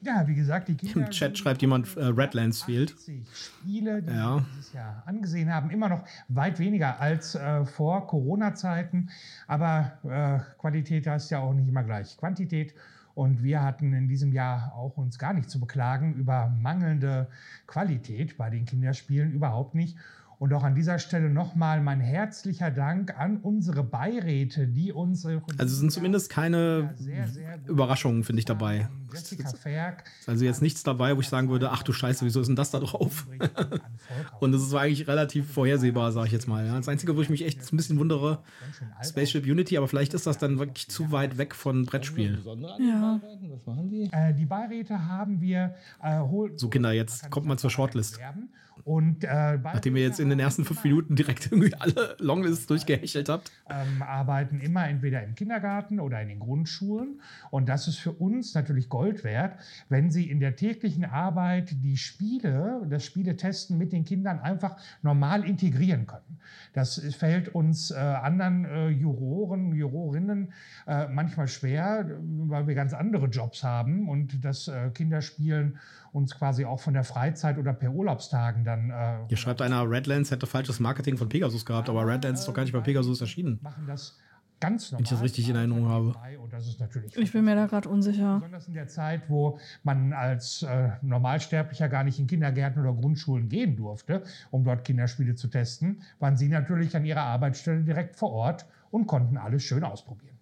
Ja, 0.05 0.27
wie 0.27 0.35
gesagt, 0.35 0.67
die 0.67 0.75
Kinder. 0.75 1.05
Im 1.05 1.11
Chat 1.11 1.37
schreibt 1.37 1.61
jemand, 1.61 1.95
äh, 1.95 2.03
Redlands 2.07 2.63
fehlt. 2.63 2.91
80 2.93 3.23
Spiele, 3.33 4.03
die 4.03 4.11
Ja. 4.11 4.35
wir 4.35 4.45
dieses 4.57 4.73
Jahr 4.73 5.01
angesehen 5.05 5.49
haben, 5.53 5.69
immer 5.69 5.87
noch 5.87 6.03
weit 6.27 6.59
weniger 6.59 6.99
als 6.99 7.35
äh, 7.35 7.63
vor 7.63 8.05
Corona-Zeiten. 8.07 9.09
Aber 9.47 9.93
äh, 10.03 10.39
Qualität 10.59 11.07
heißt 11.07 11.31
ja 11.31 11.39
auch 11.39 11.53
nicht 11.53 11.69
immer 11.69 11.83
gleich 11.83 12.17
Quantität. 12.17 12.73
Und 13.15 13.43
wir 13.43 13.61
hatten 13.61 13.93
in 13.93 14.07
diesem 14.07 14.31
Jahr 14.31 14.73
auch 14.75 14.97
uns 14.97 15.19
gar 15.19 15.33
nicht 15.33 15.49
zu 15.49 15.59
beklagen 15.59 16.15
über 16.15 16.49
mangelnde 16.49 17.27
Qualität 17.67 18.37
bei 18.37 18.49
den 18.49 18.65
Kinderspielen, 18.65 19.31
überhaupt 19.31 19.75
nicht. 19.75 19.97
Und 20.43 20.51
auch 20.51 20.63
an 20.63 20.75
dieser 20.75 20.99
Stelle 20.99 21.29
nochmal 21.29 21.79
mein 21.79 22.01
herzlicher 22.01 22.69
Dank 22.69 23.17
an 23.17 23.37
unsere 23.37 23.81
Beiräte, 23.81 24.67
die 24.67 24.91
uns. 24.91 25.25
Also 25.25 25.39
es 25.57 25.79
sind 25.79 25.89
zumindest 25.89 26.29
keine 26.29 26.93
sehr, 26.97 27.29
sehr 27.29 27.59
Überraschungen, 27.65 28.25
finde 28.25 28.41
ich, 28.41 28.45
dabei. 28.45 28.89
Jessica 29.13 29.47
Ferg, 29.47 30.03
Ist 30.19 30.27
also 30.27 30.43
jetzt 30.43 30.61
nichts 30.61 30.83
dabei, 30.83 31.15
wo 31.15 31.21
ich 31.21 31.29
sagen 31.29 31.47
würde, 31.47 31.71
ach 31.71 31.83
du 31.83 31.93
Scheiße, 31.93 32.25
wieso 32.25 32.41
ist 32.41 32.47
denn 32.47 32.57
das 32.57 32.71
da 32.71 32.81
drauf? 32.81 33.25
Und 34.41 34.51
das 34.51 34.63
ist 34.63 34.73
eigentlich 34.73 35.07
relativ 35.07 35.49
vorhersehbar, 35.49 36.11
sage 36.11 36.27
ich 36.27 36.33
jetzt 36.33 36.49
mal. 36.49 36.67
Das 36.67 36.89
Einzige, 36.89 37.15
wo 37.15 37.21
ich 37.21 37.29
mich 37.29 37.45
echt 37.45 37.71
ein 37.71 37.77
bisschen 37.77 37.97
wundere, 37.97 38.43
Spaceship 39.01 39.45
Unity, 39.45 39.77
aber 39.77 39.87
vielleicht 39.87 40.13
ist 40.13 40.27
das 40.27 40.39
dann 40.39 40.59
wirklich 40.59 40.89
zu 40.89 41.13
weit 41.13 41.37
weg 41.37 41.55
von 41.55 41.85
Brettspielen. 41.85 42.43
Ja. 42.79 43.21
Was 43.49 43.65
machen 43.65 43.89
die? 43.89 44.09
Äh, 44.11 44.33
die 44.33 44.45
Beiräte 44.45 45.07
haben 45.07 45.39
wir 45.39 45.75
äh, 46.01 46.19
So 46.57 46.67
Kinder, 46.67 46.91
jetzt 46.91 47.31
kommt 47.31 47.45
man 47.45 47.57
zur 47.57 47.69
Shortlist. 47.69 48.19
Und 48.83 49.23
äh, 49.23 49.57
Nachdem 49.57 49.95
ihr 49.95 50.03
jetzt 50.03 50.19
in 50.19 50.29
den 50.29 50.39
ersten 50.39 50.65
fünf 50.65 50.83
Minuten 50.83 51.15
direkt 51.15 51.51
irgendwie 51.51 51.73
alle 51.75 52.15
Longlists 52.19 52.67
durchgehechelt 52.67 53.29
habt. 53.29 53.51
ähm, 53.69 54.01
arbeiten 54.01 54.59
immer 54.59 54.87
entweder 54.87 55.23
im 55.23 55.35
Kindergarten 55.35 55.99
oder 55.99 56.21
in 56.21 56.27
den 56.27 56.39
Grundschulen. 56.39 57.21
Und 57.49 57.69
das 57.69 57.87
ist 57.87 57.97
für 57.97 58.11
uns 58.11 58.53
natürlich 58.55 58.89
Gold 58.89 59.23
wert, 59.23 59.57
wenn 59.89 60.11
sie 60.11 60.29
in 60.29 60.39
der 60.39 60.55
täglichen 60.55 61.05
Arbeit 61.05 61.75
die 61.83 61.97
Spiele, 61.97 62.85
das 62.89 63.05
Spieletesten 63.05 63.77
mit 63.77 63.93
den 63.93 64.03
Kindern 64.03 64.39
einfach 64.39 64.77
normal 65.01 65.45
integrieren 65.45 66.07
können. 66.07 66.39
Das 66.73 66.99
fällt 67.15 67.49
uns 67.49 67.91
äh, 67.91 67.95
anderen 67.95 68.65
äh, 68.65 68.89
Juroren, 68.89 69.73
Jurorinnen 69.73 70.51
äh, 70.87 71.07
manchmal 71.07 71.47
schwer, 71.47 72.19
weil 72.19 72.67
wir 72.67 72.75
ganz 72.75 72.93
andere 72.93 73.27
Jobs 73.27 73.63
haben 73.63 74.09
und 74.09 74.43
das 74.43 74.67
äh, 74.67 74.89
Kinderspielen 74.89 75.77
uns 76.13 76.37
quasi 76.37 76.63
auch 76.63 76.79
von 76.79 76.93
der 76.93 77.03
Freizeit 77.03 77.57
oder 77.57 77.73
per 77.73 77.91
Urlaubstagen 77.91 78.63
dann 78.63 78.91
äh, 78.91 79.17
Hier 79.27 79.37
schreibt 79.37 79.61
einer, 79.61 79.89
Redlands 79.89 80.31
hätte 80.31 80.45
falsches 80.45 80.79
Marketing 80.79 81.17
von 81.17 81.27
Pegasus 81.27 81.65
gehabt, 81.65 81.89
aber 81.89 82.07
Redlands 82.07 82.41
ist 82.41 82.47
doch 82.47 82.53
gar 82.53 82.63
nicht 82.63 82.71
bei 82.71 82.79
Pegasus 82.79 83.19
erschienen. 83.19 83.59
machen 83.61 83.85
das 83.87 84.19
ganz 84.59 84.91
normal. 84.91 85.03
ich 85.03 85.09
das 85.09 85.21
richtig 85.21 85.49
in 85.49 85.55
Erinnerung 85.55 85.89
habe. 85.89 86.13
Und 86.41 86.53
das 86.53 86.67
ist 86.67 86.79
natürlich 86.79 87.17
ich 87.17 87.31
bin 87.33 87.43
mir 87.43 87.55
da 87.55 87.65
gerade 87.65 87.89
unsicher. 87.89 88.35
Besonders 88.35 88.67
in 88.67 88.73
der 88.75 88.87
Zeit, 88.87 89.23
wo 89.27 89.59
man 89.83 90.13
als 90.13 90.63
äh, 90.63 90.91
Normalsterblicher 91.01 91.89
gar 91.89 92.03
nicht 92.03 92.19
in 92.19 92.27
Kindergärten 92.27 92.81
oder 92.81 92.93
Grundschulen 92.93 93.49
gehen 93.49 93.75
durfte, 93.75 94.23
um 94.51 94.63
dort 94.63 94.85
Kinderspiele 94.85 95.35
zu 95.35 95.47
testen, 95.47 96.01
waren 96.19 96.37
Sie 96.37 96.47
natürlich 96.47 96.95
an 96.95 97.05
Ihrer 97.05 97.23
Arbeitsstelle 97.23 97.83
direkt 97.83 98.15
vor 98.15 98.31
Ort 98.31 98.65
und 98.91 99.07
konnten 99.07 99.37
alles 99.37 99.63
schön 99.63 99.83
ausprobieren. 99.83 100.32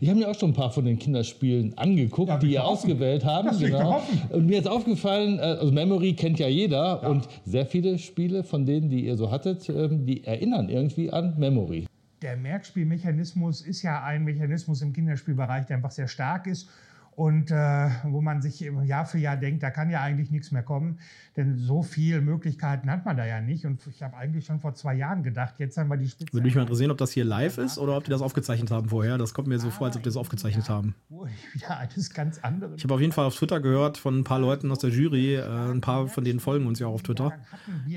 Ich 0.00 0.08
habe 0.08 0.18
mir 0.18 0.28
auch 0.30 0.34
schon 0.38 0.50
ein 0.50 0.54
paar 0.54 0.70
von 0.70 0.84
den 0.84 0.98
Kinderspielen 0.98 1.76
angeguckt, 1.78 2.28
Ja, 2.28 2.38
die 2.38 2.52
ihr 2.52 2.62
hoffen. 2.62 2.90
ausgewählt 2.90 3.24
doch 3.24 3.58
Genau. 3.58 4.02
Und 4.30 4.46
mir 4.46 4.58
ist 4.58 4.68
aufgefallen, 4.68 5.38
äh, 5.38 5.42
also 5.42 5.72
Memory 5.72 6.14
kennt 6.14 6.38
ja 6.38 6.48
jeder 6.48 7.08
und 7.08 7.28
sehr 7.44 7.66
viele 7.66 7.98
Spiele 7.98 8.42
von 8.44 8.66
denen, 8.66 8.88
die 8.90 9.06
ihr 9.06 9.16
so 9.16 9.30
hattet, 9.30 9.68
ähm, 9.68 10.06
die 10.06 10.24
erinnern 10.24 10.68
irgendwie 10.68 11.10
an 11.10 11.34
Memory. 11.38 11.86
der 12.22 12.36
Merkspielmechanismus 12.36 13.60
ist 13.60 13.82
ja 13.82 14.02
ein 14.02 14.24
Mechanismus 14.24 14.82
im 14.82 14.92
Kinderspielbereich, 14.92 15.66
der 15.66 15.76
einfach 15.76 15.90
sehr 15.90 16.08
stark 16.08 16.46
ist 16.46 16.68
und 17.16 17.50
äh, 17.50 17.88
wo 18.04 18.20
man 18.20 18.42
sich 18.42 18.60
Jahr 18.60 19.06
für 19.06 19.16
Jahr 19.16 19.38
denkt, 19.38 19.62
da 19.62 19.70
kann 19.70 19.88
ja 19.88 20.02
eigentlich 20.02 20.30
nichts 20.30 20.52
mehr 20.52 20.62
kommen, 20.62 20.98
denn 21.34 21.56
so 21.56 21.82
viele 21.82 22.20
Möglichkeiten 22.20 22.90
hat 22.90 23.06
man 23.06 23.16
da 23.16 23.24
ja 23.24 23.40
nicht. 23.40 23.64
Und 23.64 23.80
ich 23.86 24.02
habe 24.02 24.16
eigentlich 24.18 24.44
schon 24.44 24.60
vor 24.60 24.74
zwei 24.74 24.94
Jahren 24.94 25.22
gedacht, 25.22 25.54
jetzt 25.56 25.78
haben 25.78 25.88
wir 25.88 25.96
die 25.96 26.08
Spitze. 26.08 26.34
Würde 26.34 26.44
mich 26.44 26.54
mal 26.54 26.60
interessieren, 26.62 26.90
ob 26.90 26.98
das 26.98 27.12
hier 27.12 27.24
live 27.24 27.56
ist 27.56 27.78
oder 27.78 27.96
ob 27.96 28.04
die 28.04 28.10
das 28.10 28.20
aufgezeichnet 28.20 28.70
haben 28.70 28.90
vorher. 28.90 29.16
Das 29.16 29.32
kommt 29.32 29.48
mir 29.48 29.58
so 29.58 29.70
vor, 29.70 29.86
als 29.86 29.96
ob 29.96 30.02
die 30.02 30.08
das 30.10 30.16
aufgezeichnet 30.18 30.68
haben. 30.68 30.94
Ja, 31.60 31.78
eines 31.78 32.12
ganz 32.12 32.38
anderes. 32.40 32.74
Ich 32.76 32.84
habe 32.84 32.94
auf 32.94 33.00
jeden 33.00 33.12
Fall 33.12 33.24
auf 33.24 33.34
Twitter 33.34 33.60
gehört 33.60 33.96
von 33.96 34.18
ein 34.18 34.24
paar 34.24 34.38
Leuten 34.38 34.70
aus 34.70 34.78
der 34.78 34.90
Jury, 34.90 35.36
äh, 35.36 35.42
ein 35.42 35.80
paar 35.80 36.08
von 36.08 36.22
denen 36.22 36.38
folgen 36.38 36.66
uns 36.66 36.78
ja 36.78 36.86
auch 36.86 36.94
auf 36.94 37.02
Twitter, 37.02 37.32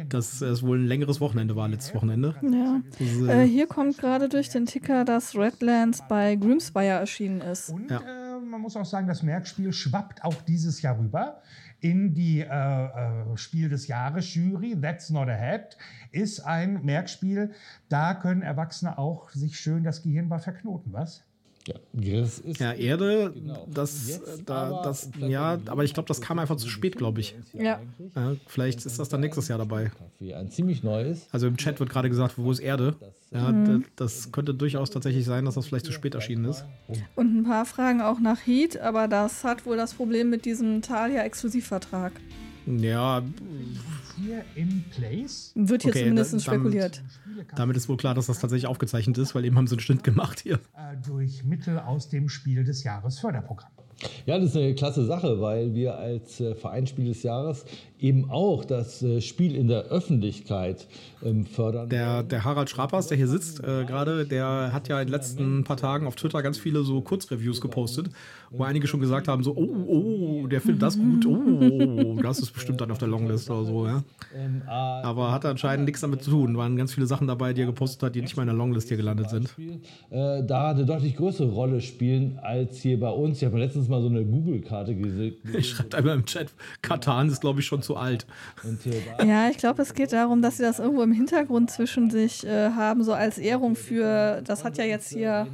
dass 0.07 0.41
es 0.41 0.63
wohl 0.63 0.79
ein 0.79 0.87
längeres 0.87 1.19
Wochenende 1.19 1.55
war 1.57 1.67
letztes 1.67 1.93
Wochenende. 1.93 2.35
Ja. 2.41 2.81
Das, 2.97 3.27
äh, 3.27 3.43
Äh, 3.43 3.47
hier 3.47 3.67
kommt 3.67 3.97
gerade 3.97 4.29
durch 4.29 4.49
den 4.49 4.65
Ticker, 4.65 5.03
dass 5.03 5.35
Redlands 5.35 6.03
bei 6.07 6.35
Grimspire 6.35 6.99
erschienen 6.99 7.41
ist. 7.41 7.69
Und 7.69 7.91
Ja. 7.91 8.01
Muss 8.69 8.77
auch 8.77 8.85
sagen, 8.85 9.07
das 9.07 9.23
Merkspiel 9.23 9.73
schwappt 9.73 10.23
auch 10.23 10.43
dieses 10.43 10.83
Jahr 10.83 10.99
rüber 10.99 11.41
in 11.79 12.13
die 12.13 12.41
äh, 12.41 12.45
äh, 12.45 13.35
Spiel 13.35 13.67
des 13.67 13.87
Jahres 13.87 14.35
Jury. 14.35 14.79
That's 14.79 15.09
not 15.09 15.27
a 15.27 15.35
hat 15.35 15.75
ist 16.11 16.41
ein 16.41 16.85
Merkspiel. 16.85 17.51
Da 17.89 18.13
können 18.13 18.43
Erwachsene 18.43 18.99
auch 18.99 19.31
sich 19.31 19.59
schön 19.59 19.83
das 19.83 20.03
Gehirn 20.03 20.29
bei 20.29 20.37
verknoten, 20.37 20.93
was? 20.93 21.23
Ja, 21.69 21.75
Gris 22.01 22.39
ist 22.39 22.59
ja, 22.59 22.73
Erde, 22.73 23.31
Genau. 23.33 23.67
das, 23.71 24.07
Jetzt 24.09 24.39
äh, 24.39 24.43
da, 24.45 24.55
aber 24.69 24.81
das, 24.83 25.09
ja, 25.19 25.59
aber 25.67 25.83
ich 25.83 25.93
glaube, 25.93 26.07
das 26.07 26.19
kam 26.21 26.39
einfach 26.39 26.55
zu 26.57 26.67
spät, 26.67 26.95
glaube 26.97 27.19
ich. 27.19 27.35
Ja. 27.53 27.79
Ja, 28.15 28.35
vielleicht 28.47 28.85
ist 28.85 28.97
das 28.97 29.09
dann 29.09 29.19
nächstes 29.21 29.47
Jahr 29.49 29.57
dabei. 29.59 29.91
Ein 30.19 30.49
ziemlich 30.49 30.81
neues. 30.83 31.27
Also 31.31 31.47
im 31.47 31.57
Chat 31.57 31.79
wird 31.79 31.89
gerade 31.89 32.09
gesagt, 32.09 32.37
wo 32.37 32.51
ist 32.51 32.59
Erde? 32.59 32.95
Ja, 33.31 33.51
Mhm. 33.51 33.85
das 33.95 34.31
könnte 34.31 34.53
durchaus 34.55 34.89
tatsächlich 34.89 35.25
sein, 35.25 35.45
dass 35.45 35.53
das 35.55 35.67
vielleicht 35.67 35.85
zu 35.85 35.91
spät 35.91 36.15
erschienen 36.15 36.45
ist. 36.45 36.65
Und 37.15 37.37
ein 37.37 37.43
paar 37.43 37.65
Fragen 37.65 38.01
auch 38.01 38.19
nach 38.19 38.39
Heat, 38.47 38.79
aber 38.79 39.07
das 39.07 39.43
hat 39.43 39.65
wohl 39.67 39.77
das 39.77 39.93
Problem 39.93 40.29
mit 40.31 40.45
diesem 40.45 40.81
Thalia-Exklusivvertrag. 40.81 42.13
Ja, 42.65 43.23
Hier 44.17 44.43
in 44.55 44.83
Place. 44.91 45.51
Wird 45.55 45.81
hier 45.83 45.91
Okay, 45.91 45.99
zumindest 46.01 46.33
da- 46.33 46.37
damit- 46.51 46.59
spekuliert. 46.73 47.03
damit 47.55 47.77
ist 47.77 47.87
wohl 47.89 47.97
klar, 47.97 48.13
dass 48.13 48.27
das 48.27 48.39
tatsächlich 48.39 48.67
aufgezeichnet 48.67 49.17
ist, 49.17 49.33
weil 49.33 49.45
eben 49.45 49.55
haben 49.57 49.67
sie 49.67 49.75
einen 49.75 49.79
Schnitt 49.79 50.03
gemacht 50.03 50.41
hier. 50.41 50.55
Äh, 50.75 50.97
durch 51.05 51.43
Mittel 51.45 51.79
aus 51.79 52.09
dem 52.09 52.27
Spiel 52.29 52.63
des 52.63 52.83
Jahres 52.83 53.19
Förderprogramm. 53.19 53.71
Ja, 54.25 54.37
das 54.37 54.49
ist 54.49 54.57
eine 54.57 54.75
klasse 54.75 55.05
Sache, 55.05 55.41
weil 55.41 55.73
wir 55.73 55.97
als 55.97 56.39
äh, 56.39 56.55
Vereinsspiel 56.55 57.05
des 57.05 57.23
Jahres 57.23 57.65
eben 57.99 58.29
auch 58.29 58.63
das 58.63 59.03
äh, 59.03 59.19
Spiel 59.21 59.55
in 59.55 59.67
der 59.67 59.85
Öffentlichkeit 59.85 60.87
ähm, 61.23 61.45
fördern. 61.45 61.89
Der, 61.89 62.23
der 62.23 62.45
Harald 62.45 62.69
Schrapers, 62.69 63.07
der 63.07 63.17
hier 63.17 63.27
sitzt 63.27 63.59
äh, 63.59 63.83
gerade, 63.85 64.25
der 64.25 64.71
hat 64.71 64.87
ja 64.87 65.01
in 65.01 65.07
den 65.07 65.11
letzten 65.11 65.63
paar 65.63 65.77
Tagen 65.77 66.07
auf 66.07 66.15
Twitter 66.15 66.41
ganz 66.41 66.57
viele 66.57 66.83
so 66.83 67.01
Kurzreviews 67.01 67.59
gepostet, 67.59 68.09
wo 68.51 68.63
einige 68.63 68.87
schon 68.87 69.01
gesagt 69.01 69.27
haben, 69.27 69.43
so, 69.43 69.55
oh, 69.55 70.43
oh, 70.43 70.47
der 70.47 70.61
findet 70.61 70.81
das 70.81 70.97
gut, 70.97 71.25
oh, 71.25 72.19
das 72.21 72.39
ist 72.39 72.51
bestimmt 72.51 72.79
dann 72.79 72.91
auf 72.91 72.97
der 72.97 73.09
Longlist 73.09 73.49
oder 73.49 73.65
so, 73.65 73.85
ja. 73.85 74.03
Ähm, 74.35 74.61
ah, 74.67 75.01
Aber 75.03 75.31
hat 75.31 75.45
anscheinend 75.45 75.85
nichts 75.85 76.01
damit 76.01 76.23
zu 76.23 76.31
tun. 76.31 76.55
Waren 76.57 76.77
ganz 76.77 76.93
viele 76.93 77.05
Sachen 77.05 77.27
dabei, 77.27 77.53
die 77.53 77.61
er 77.61 77.67
gepostet 77.67 78.03
hat, 78.03 78.15
die 78.15 78.21
nicht 78.21 78.37
mal 78.37 78.43
in 78.43 78.47
der 78.47 78.55
Longlist 78.55 78.87
hier 78.87 78.97
gelandet 78.97 79.29
sind. 79.29 79.53
Äh, 80.09 80.43
da 80.43 80.71
eine 80.71 80.85
deutlich 80.85 81.15
größere 81.15 81.49
Rolle 81.49 81.81
spielen 81.81 82.39
als 82.41 82.77
hier 82.77 82.99
bei 82.99 83.09
uns. 83.09 83.37
Ich 83.37 83.45
habe 83.45 83.59
letztens 83.59 83.88
mal 83.89 84.01
so 84.01 84.07
eine 84.07 84.25
Google-Karte 84.25 84.95
gesehen. 84.95 85.35
Ich 85.57 85.69
schreibe 85.69 85.97
einmal 85.97 86.15
im 86.15 86.25
Chat, 86.25 86.53
Katan 86.81 87.29
ist, 87.29 87.41
glaube 87.41 87.59
ich, 87.59 87.65
schon 87.65 87.81
zu 87.81 87.95
alt. 87.95 88.25
Ja, 89.25 89.49
ich 89.49 89.57
glaube, 89.57 89.81
es 89.81 89.93
geht 89.93 90.13
darum, 90.13 90.41
dass 90.41 90.57
sie 90.57 90.63
das 90.63 90.79
irgendwo 90.79 91.03
im 91.03 91.11
Hintergrund 91.11 91.71
zwischen 91.71 92.09
sich 92.09 92.45
äh, 92.45 92.69
haben, 92.71 93.03
so 93.03 93.13
als 93.13 93.37
Ehrung 93.37 93.75
für, 93.75 94.41
das 94.43 94.63
hat 94.63 94.77
ja 94.77 94.85
jetzt 94.85 95.11
hier 95.11 95.47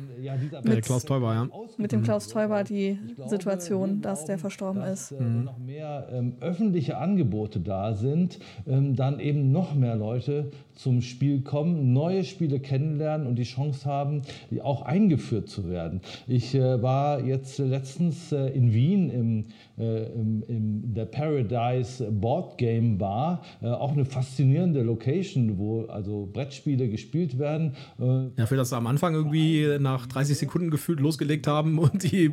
Der 0.63 0.81
Klaus 0.81 1.05
Teuber, 1.05 1.33
ja. 1.33 1.49
mit 1.77 1.91
dem 1.91 2.03
Klaus 2.03 2.27
Teuber 2.27 2.63
die 2.63 2.99
Situation, 3.27 4.01
dass 4.01 4.25
der 4.25 4.37
verstorben 4.37 4.81
dass, 4.81 5.11
ist. 5.11 5.19
äh, 5.19 5.23
noch 5.23 5.57
mehr 5.57 6.07
ähm, 6.11 6.33
öffentliche 6.41 6.97
Angebote 6.97 7.59
da 7.59 7.93
sind, 7.93 8.39
ähm, 8.67 8.95
dann 8.95 9.19
eben 9.19 9.51
noch 9.51 9.73
mehr 9.75 9.95
Leute 9.95 10.51
zum 10.75 11.01
Spiel 11.01 11.41
kommen, 11.41 11.93
neue 11.93 12.23
Spiele 12.23 12.59
kennenlernen 12.59 13.27
und 13.27 13.35
die 13.35 13.43
Chance 13.43 13.85
haben, 13.85 14.21
die 14.51 14.61
auch 14.61 14.81
eingeführt 14.81 15.49
zu 15.49 15.69
werden. 15.69 16.01
Ich 16.27 16.53
äh, 16.55 16.81
war 16.81 17.21
jetzt 17.21 17.57
letztens 17.59 18.24
äh, 18.31 18.47
in 18.49 18.73
Wien 18.73 19.09
im, 19.09 19.45
äh, 19.77 20.05
im 20.13 20.93
der 20.93 21.05
Paradise 21.05 22.09
Board 22.11 22.57
Game 22.57 22.97
Bar, 22.97 23.41
äh, 23.61 23.67
auch 23.67 23.91
eine 23.91 24.05
faszinierende 24.05 24.81
Location, 24.81 25.57
wo 25.57 25.81
also 25.85 26.29
Brettspiele 26.31 26.87
gespielt 26.89 27.37
werden. 27.37 27.73
Äh, 27.99 28.29
Ja, 28.37 28.45
für 28.45 28.55
das 28.55 28.69
sie 28.69 28.77
am 28.77 28.87
Anfang 28.87 29.13
irgendwie 29.13 29.77
nach 29.79 30.07
30 30.07 30.37
Sekunden 30.37 30.71
gefühlt 30.71 30.99
losgelegt 30.99 31.47
haben 31.47 31.77
und 31.85 32.03
die 32.09 32.31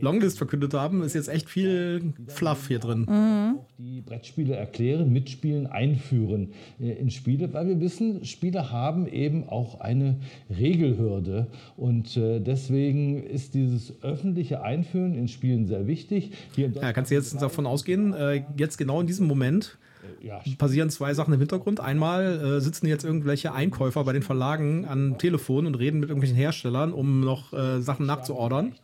Longlist 0.00 0.38
verkündet 0.38 0.74
haben, 0.74 1.02
ist 1.02 1.14
jetzt 1.14 1.28
echt 1.28 1.48
viel 1.48 2.12
Fluff 2.28 2.68
hier 2.68 2.78
drin. 2.78 3.06
auch 3.08 3.66
die 3.78 4.00
Brettspiele 4.00 4.54
erklären, 4.54 5.12
mitspielen, 5.12 5.66
einführen 5.66 6.52
in 6.78 7.10
Spiele, 7.10 7.52
weil 7.52 7.66
wir 7.66 7.80
wissen, 7.80 8.24
Spiele 8.24 8.70
haben 8.70 9.06
eben 9.06 9.48
auch 9.48 9.80
eine 9.80 10.16
Regelhürde 10.48 11.48
und 11.76 12.16
deswegen 12.16 13.22
ist 13.22 13.54
dieses 13.54 14.02
öffentliche 14.02 14.62
Einführen 14.62 15.14
in 15.14 15.28
Spielen 15.28 15.66
sehr 15.66 15.86
wichtig. 15.86 16.30
Hier 16.54 16.66
in 16.66 16.72
Ja, 16.84 16.92
kannst 16.92 17.10
du 17.10 17.14
jetzt 17.14 17.40
davon 17.40 17.66
ausgehen, 17.66 18.12
äh, 18.12 18.44
jetzt 18.58 18.76
genau 18.76 19.00
in 19.00 19.06
diesem 19.06 19.26
Moment 19.26 19.78
ja, 20.20 20.38
passieren 20.58 20.90
zwei 20.90 21.14
Sachen 21.14 21.32
im 21.32 21.40
Hintergrund. 21.40 21.80
Einmal 21.80 22.56
äh, 22.56 22.60
sitzen 22.60 22.86
jetzt 22.86 23.04
irgendwelche 23.04 23.54
Einkäufer 23.54 24.04
bei 24.04 24.12
den 24.12 24.22
Verlagen 24.22 24.86
am 24.86 25.16
Telefon 25.16 25.64
und 25.66 25.76
reden 25.76 25.98
mit 25.98 26.10
irgendwelchen 26.10 26.36
Herstellern, 26.36 26.92
um 26.92 27.20
noch 27.20 27.54
äh, 27.54 27.80
Sachen 27.80 28.04
nachzuordern 28.04 28.74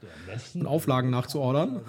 und 0.54 0.66
Auflagen 0.66 1.10
nachzuordern. 1.10 1.80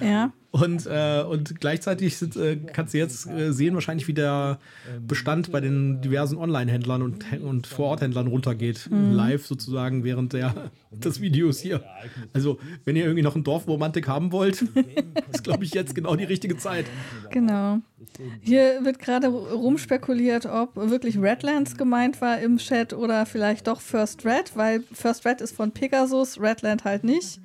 Ja, 0.00 0.32
Und, 0.52 0.86
äh, 0.86 1.22
und 1.22 1.60
gleichzeitig 1.60 2.16
sind, 2.16 2.34
äh, 2.36 2.56
kannst 2.56 2.92
du 2.92 2.98
jetzt 2.98 3.26
äh, 3.28 3.52
sehen, 3.52 3.74
wahrscheinlich, 3.74 4.08
wie 4.08 4.14
der 4.14 4.58
Bestand 5.06 5.52
bei 5.52 5.60
den 5.60 6.00
diversen 6.00 6.38
Online-Händlern 6.38 7.02
und, 7.02 7.24
und 7.40 7.66
Vororthändlern 7.68 8.26
runtergeht. 8.26 8.88
Live 8.90 9.46
sozusagen 9.46 10.02
während 10.02 10.32
der, 10.32 10.70
des 10.90 11.20
Videos 11.20 11.60
hier. 11.60 11.84
Also, 12.32 12.58
wenn 12.84 12.96
ihr 12.96 13.04
irgendwie 13.04 13.22
noch 13.22 13.36
ein 13.36 13.44
Dorfromantik 13.44 14.08
haben 14.08 14.32
wollt, 14.32 14.62
ist, 15.32 15.44
glaube 15.44 15.62
ich, 15.62 15.72
jetzt 15.72 15.94
genau 15.94 16.16
die 16.16 16.24
richtige 16.24 16.56
Zeit. 16.56 16.86
genau. 17.30 17.78
Hier 18.40 18.84
wird 18.84 18.98
gerade 18.98 19.28
rumspekuliert, 19.28 20.46
ob 20.46 20.74
wirklich 20.74 21.18
Redlands 21.18 21.76
gemeint 21.76 22.20
war 22.20 22.40
im 22.40 22.56
Chat 22.56 22.92
oder 22.92 23.26
vielleicht 23.26 23.66
doch 23.66 23.80
First 23.80 24.24
Red, 24.24 24.56
weil 24.56 24.82
First 24.92 25.26
Red 25.26 25.40
ist 25.40 25.54
von 25.54 25.70
Pegasus, 25.70 26.40
Redland 26.40 26.84
halt 26.84 27.04
nicht. 27.04 27.40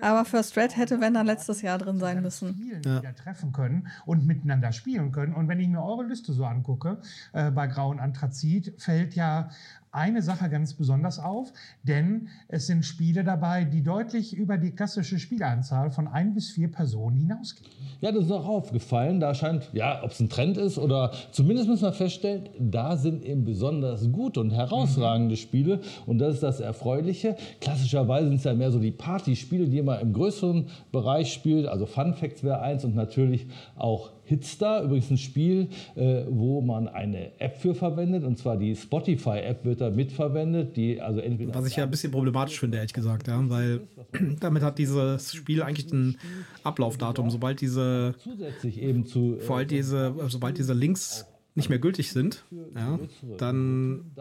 Aber 0.00 0.24
First 0.24 0.56
Red 0.56 0.76
hätte, 0.76 1.00
wenn 1.00 1.14
dann 1.14 1.26
letztes 1.26 1.62
Jahr 1.62 1.78
drin 1.78 1.98
sein 1.98 2.22
müssen. 2.22 2.49
Spielen 2.52 2.84
wieder 2.84 3.14
treffen 3.14 3.52
können 3.52 3.88
und 4.06 4.26
miteinander 4.26 4.72
spielen 4.72 5.12
können. 5.12 5.34
Und 5.34 5.48
wenn 5.48 5.60
ich 5.60 5.68
mir 5.68 5.82
eure 5.82 6.04
Liste 6.04 6.32
so 6.32 6.44
angucke, 6.44 6.98
äh, 7.32 7.50
bei 7.50 7.66
Grauen 7.66 8.00
Anthrazit, 8.00 8.74
fällt 8.78 9.14
ja 9.14 9.50
eine 9.92 10.22
Sache 10.22 10.48
ganz 10.48 10.74
besonders 10.74 11.18
auf, 11.18 11.52
denn 11.82 12.28
es 12.48 12.66
sind 12.66 12.84
Spiele 12.84 13.24
dabei, 13.24 13.64
die 13.64 13.82
deutlich 13.82 14.36
über 14.36 14.56
die 14.56 14.70
klassische 14.70 15.18
Spielanzahl 15.18 15.90
von 15.90 16.06
ein 16.06 16.34
bis 16.34 16.50
vier 16.50 16.70
Personen 16.70 17.16
hinausgehen. 17.16 17.70
Ja, 18.00 18.12
das 18.12 18.24
ist 18.24 18.30
auch 18.30 18.46
aufgefallen. 18.46 19.20
Da 19.20 19.34
scheint, 19.34 19.68
ja, 19.72 20.02
ob 20.02 20.12
es 20.12 20.20
ein 20.20 20.28
Trend 20.28 20.56
ist 20.56 20.78
oder 20.78 21.12
zumindest 21.32 21.68
müssen 21.68 21.82
wir 21.82 21.92
feststellen, 21.92 22.48
da 22.58 22.96
sind 22.96 23.24
eben 23.24 23.44
besonders 23.44 24.10
gute 24.10 24.40
und 24.40 24.50
herausragende 24.50 25.36
Spiele 25.36 25.80
und 26.06 26.18
das 26.18 26.34
ist 26.34 26.42
das 26.42 26.60
Erfreuliche. 26.60 27.36
Klassischerweise 27.60 28.28
sind 28.28 28.36
es 28.36 28.44
ja 28.44 28.54
mehr 28.54 28.70
so 28.70 28.78
die 28.78 28.92
Partyspiele, 28.92 29.68
die 29.68 29.82
man 29.82 30.00
im 30.00 30.12
größeren 30.12 30.66
Bereich 30.92 31.32
spielt. 31.32 31.66
Also 31.66 31.86
Fun 31.86 32.14
Facts 32.14 32.42
wäre 32.42 32.60
eins 32.60 32.84
und 32.84 32.94
natürlich 32.94 33.46
auch 33.76 34.12
Hitstar, 34.30 34.84
übrigens 34.84 35.10
ein 35.10 35.18
Spiel, 35.18 35.70
äh, 35.96 36.22
wo 36.28 36.60
man 36.60 36.86
eine 36.86 37.40
App 37.40 37.56
für 37.56 37.74
verwendet 37.74 38.22
und 38.22 38.38
zwar 38.38 38.56
die 38.56 38.76
Spotify-App 38.76 39.64
wird 39.64 39.80
da 39.80 39.90
mitverwendet, 39.90 40.76
die 40.76 41.00
also 41.00 41.18
entweder 41.18 41.52
Was 41.52 41.66
ich 41.66 41.74
ja 41.74 41.82
ein 41.82 41.90
bisschen 41.90 42.12
problematisch 42.12 42.60
finde, 42.60 42.76
ehrlich 42.76 42.92
gesagt, 42.92 43.26
ja, 43.26 43.42
weil 43.50 43.80
damit 44.40 44.62
hat 44.62 44.78
dieses 44.78 45.34
Spiel 45.34 45.64
eigentlich 45.64 45.92
ein 45.92 46.16
Ablaufdatum. 46.62 47.28
Sobald 47.30 47.60
diese, 47.60 48.14
zusätzlich 48.22 48.80
eben 48.80 49.04
zu 49.04 49.36
äh, 49.36 49.40
vor 49.40 49.56
allem 49.56 49.68
diese, 49.68 50.14
sobald 50.28 50.58
diese 50.58 50.74
Links 50.74 51.26
nicht 51.54 51.68
mehr 51.68 51.78
gültig 51.78 52.12
sind, 52.12 52.44
ja, 52.74 52.98
dann 53.38 54.12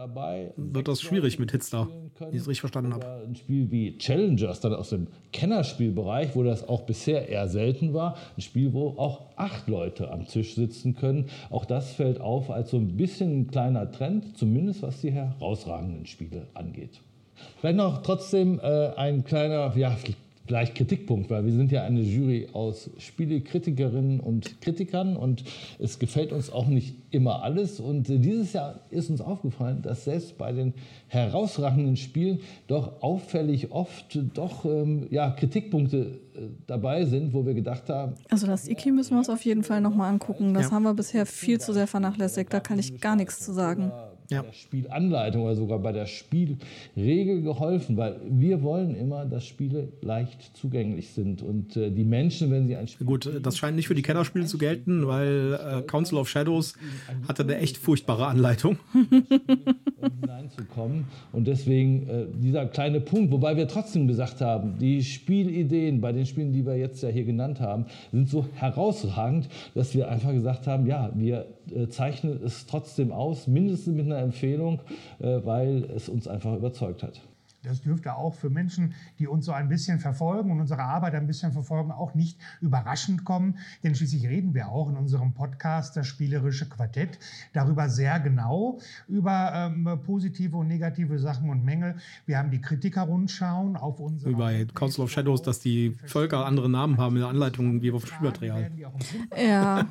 wird 0.56 0.88
das 0.88 1.02
schwierig 1.02 1.40
mit 1.40 1.52
Hitstar, 1.52 1.90
wenn 2.20 2.30
ich 2.30 2.42
es 2.42 2.48
richtig 2.48 2.62
verstanden 2.62 2.94
habe. 2.94 3.24
Ein 3.28 3.36
Spiel 3.36 3.70
wie 3.72 3.98
Challengers, 3.98 4.60
dann 4.62 4.74
aus 4.74 4.90
dem 4.90 5.08
Kennerspielbereich, 5.32 6.36
wo 6.36 6.44
das 6.44 6.68
auch 6.68 6.82
bisher 6.82 7.30
eher 7.30 7.48
selten 7.48 7.94
war. 7.94 8.18
Ein 8.36 8.42
Spiel, 8.42 8.74
wo 8.74 8.90
auch 8.98 9.28
acht 9.36 9.68
Leute 9.68 10.12
am 10.12 10.26
Tisch 10.26 10.56
sitzen 10.56 10.96
können. 10.96 11.28
Auch 11.50 11.66
das 11.66 11.94
fällt 11.94 12.20
auf 12.20 12.50
als 12.50 12.72
so 12.72 12.78
ein 12.78 12.98
bisschen 12.98 13.42
ein 13.42 13.48
kleiner 13.48 13.92
Trend, 13.92 14.38
zumindest 14.38 14.82
was 14.82 15.02
die 15.02 15.12
herausragenden 15.12 16.06
Spiele 16.08 16.48
angeht. 16.54 17.02
Vielleicht 17.60 17.78
noch 17.78 18.02
trotzdem 18.04 18.60
äh, 18.60 18.90
ein 18.96 19.24
kleiner, 19.24 19.76
ja, 19.78 19.96
vielleicht 20.50 20.74
Kritikpunkt, 20.74 21.30
weil 21.30 21.46
wir 21.46 21.54
sind 21.54 21.72
ja 21.72 21.84
eine 21.84 22.02
Jury 22.02 22.48
aus 22.54 22.90
Spielekritikerinnen 22.98 24.20
und 24.20 24.60
Kritikern 24.62 25.16
und 25.16 25.44
es 25.78 26.00
gefällt 26.00 26.34
uns 26.34 26.52
auch 26.52 26.66
nicht 26.66 26.96
immer 27.12 27.44
alles. 27.44 27.80
Und 27.80 28.08
dieses 28.08 28.54
Jahr 28.54 28.80
ist 28.90 29.12
uns 29.12 29.22
aufgefallen, 29.22 29.84
dass 29.84 30.06
selbst 30.06 30.40
bei 30.40 30.52
den 30.52 30.74
herausragenden 31.08 31.98
Spielen 31.98 32.40
doch 32.66 33.04
auffällig 33.04 33.72
oft 33.72 34.18
doch 34.34 34.66
ähm, 34.66 35.06
ja, 35.12 35.30
Kritikpunkte 35.30 36.20
äh, 36.34 36.40
dabei 36.66 37.06
sind, 37.06 37.32
wo 37.36 37.46
wir 37.46 37.54
gedacht 37.54 37.88
haben. 37.88 38.16
Also 38.32 38.48
das 38.48 38.68
IKI 38.68 38.92
müssen 38.92 39.12
wir 39.12 39.20
uns 39.20 39.30
auf 39.30 39.46
jeden 39.46 39.62
Fall 39.62 39.82
nochmal 39.82 40.10
angucken. 40.10 40.56
Das 40.56 40.70
ja. 40.70 40.72
haben 40.72 40.82
wir 40.82 40.96
bisher 40.96 41.28
viel 41.28 41.62
zu 41.62 41.74
sehr 41.74 41.86
vernachlässigt. 41.86 42.52
Da 42.52 42.60
kann 42.60 42.80
ich 42.80 43.00
gar 43.00 43.16
nichts 43.16 43.40
zu 43.40 43.54
sagen 43.54 43.92
ja. 44.30 44.44
der 44.44 44.54
Spielanleitung 44.54 45.44
oder 45.44 45.56
sogar 45.56 45.80
bei 45.80 45.92
der 45.92 46.06
Spielregel 46.06 47.42
geholfen, 47.42 47.98
weil 47.98 48.20
wir 48.30 48.62
wollen 48.62 48.96
immer, 48.96 49.26
dass 49.26 49.46
Spiele 49.46 49.90
leicht 50.02 50.56
zugänglich 50.56 51.10
sind 51.12 51.42
und 51.42 51.76
äh, 51.76 51.92
die 51.92 52.04
Menschen, 52.04 52.52
wenn 52.52 52.68
sie 52.68 52.76
ein 52.76 52.88
Spiel 52.88 53.08
Gut, 53.08 53.30
das 53.42 53.58
scheint 53.58 53.76
nicht 53.76 53.88
für 53.88 53.96
die 53.96 54.02
Kennerspiele 54.02 54.46
zu 54.46 54.58
gelten, 54.58 55.08
weil 55.08 55.54
äh, 55.54 55.82
Council 55.84 56.18
of 56.18 56.30
Shadows 56.30 56.76
hatte 57.28 57.44
eine 57.44 57.58
echt 57.58 57.78
furchtbare 57.78 58.28
Anleitung. 58.28 58.78
hineinzukommen 60.50 61.06
und 61.32 61.48
deswegen 61.48 62.08
äh, 62.08 62.26
dieser 62.34 62.66
kleine 62.68 63.02
Punkt, 63.02 63.32
wobei 63.32 63.58
wir 63.58 63.68
trotzdem 63.68 64.08
gesagt 64.08 64.42
haben, 64.42 64.78
die 64.80 65.04
Spielideen 65.04 66.02
bei 66.02 66.12
den 66.12 66.26
Spielen, 66.26 66.54
die 66.54 66.66
wir 66.66 66.78
jetzt 66.78 67.02
ja 67.04 67.10
hier 67.10 67.26
genannt 67.26 67.60
haben, 67.60 67.86
sind 68.12 68.30
so 68.30 68.46
herausragend, 68.56 69.50
dass 69.76 69.94
wir 69.94 70.10
einfach 70.10 70.32
gesagt 70.32 70.68
haben, 70.68 70.86
ja, 70.86 71.12
wir 71.16 71.48
äh, 71.72 71.90
zeichnen 71.90 72.40
es 72.44 72.66
trotzdem 72.66 73.12
aus, 73.12 73.48
mindestens 73.48 73.96
mit 73.96 74.06
einer 74.06 74.20
Empfehlung, 74.20 74.82
äh, 75.20 75.40
weil 75.44 75.86
es 75.86 76.10
uns 76.10 76.28
einfach 76.28 76.56
überzeugt 76.56 77.04
hat. 77.04 77.22
Das 77.64 77.82
dürfte 77.82 78.16
auch 78.16 78.36
für 78.36 78.50
Menschen, 78.50 78.94
die 79.18 79.28
uns 79.28 79.46
so 79.46 79.52
ein 79.52 79.68
bisschen 79.68 80.00
verfolgen 80.00 80.52
und 80.52 80.62
unsere 80.62 80.82
Arbeit 80.82 81.14
ein 81.16 81.28
bisschen 81.28 81.52
verfolgen, 81.52 81.92
auch 81.92 82.16
nicht 82.16 82.40
überraschend 82.62 83.26
kommen. 83.26 83.58
Denn 83.84 83.96
schließlich 83.96 84.28
reden 84.28 84.54
wir 84.54 84.70
auch 84.70 84.90
in 84.90 84.96
unserem 84.96 85.34
Podcast, 85.34 85.98
das 85.98 86.08
Spielerische 86.08 86.70
Quartett, 86.70 87.20
darüber 87.52 87.90
sehr 87.90 88.20
genau, 88.22 88.80
über 89.08 89.52
ähm, 89.54 90.00
positive 90.06 90.56
und 90.56 90.68
negative 90.68 91.20
Sachen 91.20 91.50
und 91.50 91.66
Mängel. 91.66 91.96
Wir 92.26 92.38
haben 92.38 92.50
die 92.50 92.62
Kritikerrundschauen 92.62 93.76
auf 93.76 94.00
unserer... 94.00 94.32
Wie 94.32 94.36
bei 94.36 94.66
Council 94.74 95.04
of 95.04 95.12
Shadows, 95.12 95.42
dass 95.42 95.60
die 95.60 95.98
Völker 96.06 96.46
andere 96.46 96.70
Namen 96.70 96.98
haben 96.98 97.16
in 97.18 97.22
der 97.24 97.30
Anleitung 97.30 97.82
wie 97.82 97.92
auf 97.92 98.08
Spielmaterial. 98.08 98.72
Ja. 99.38 99.86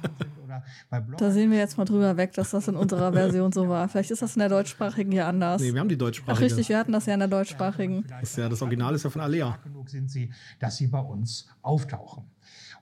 Da 1.19 1.31
sehen 1.31 1.51
wir 1.51 1.59
jetzt 1.59 1.79
mal 1.79 1.85
drüber 1.85 2.17
weg, 2.17 2.33
dass 2.33 2.51
das 2.51 2.69
in 2.69 2.77
unserer 2.77 3.13
Version 3.13 3.53
so 3.53 3.69
war. 3.69 3.89
Vielleicht 3.89 4.11
ist 4.11 4.23
das 4.23 4.35
in 4.37 4.41
der 4.41 4.49
deutschsprachigen 4.49 5.13
ja 5.13 5.29
anders. 5.29 5.61
Nee, 5.61 5.73
wir 5.73 5.81
haben 5.81 5.89
die 5.89 5.99
deutschsprachige. 5.99 6.37
Ach 6.37 6.41
richtig, 6.41 6.69
wir 6.69 6.79
hatten 6.79 6.93
das 6.93 7.07
ja 7.07 7.15
in 7.15 7.21
der 7.21 7.29
deutschsprachigen. 7.29 8.05
Das, 8.21 8.37
ja, 8.37 8.49
das 8.49 8.63
Original 8.63 8.95
ist 8.95 9.05
ja 9.05 9.11
von 9.11 9.23
Alea. 9.23 9.59
Genug 9.63 9.89
sind 9.91 10.11
sie, 10.11 10.31
dass 10.59 10.77
sie 10.77 10.87
bei 10.87 11.01
uns 11.01 11.49
auftauchen. 11.63 12.25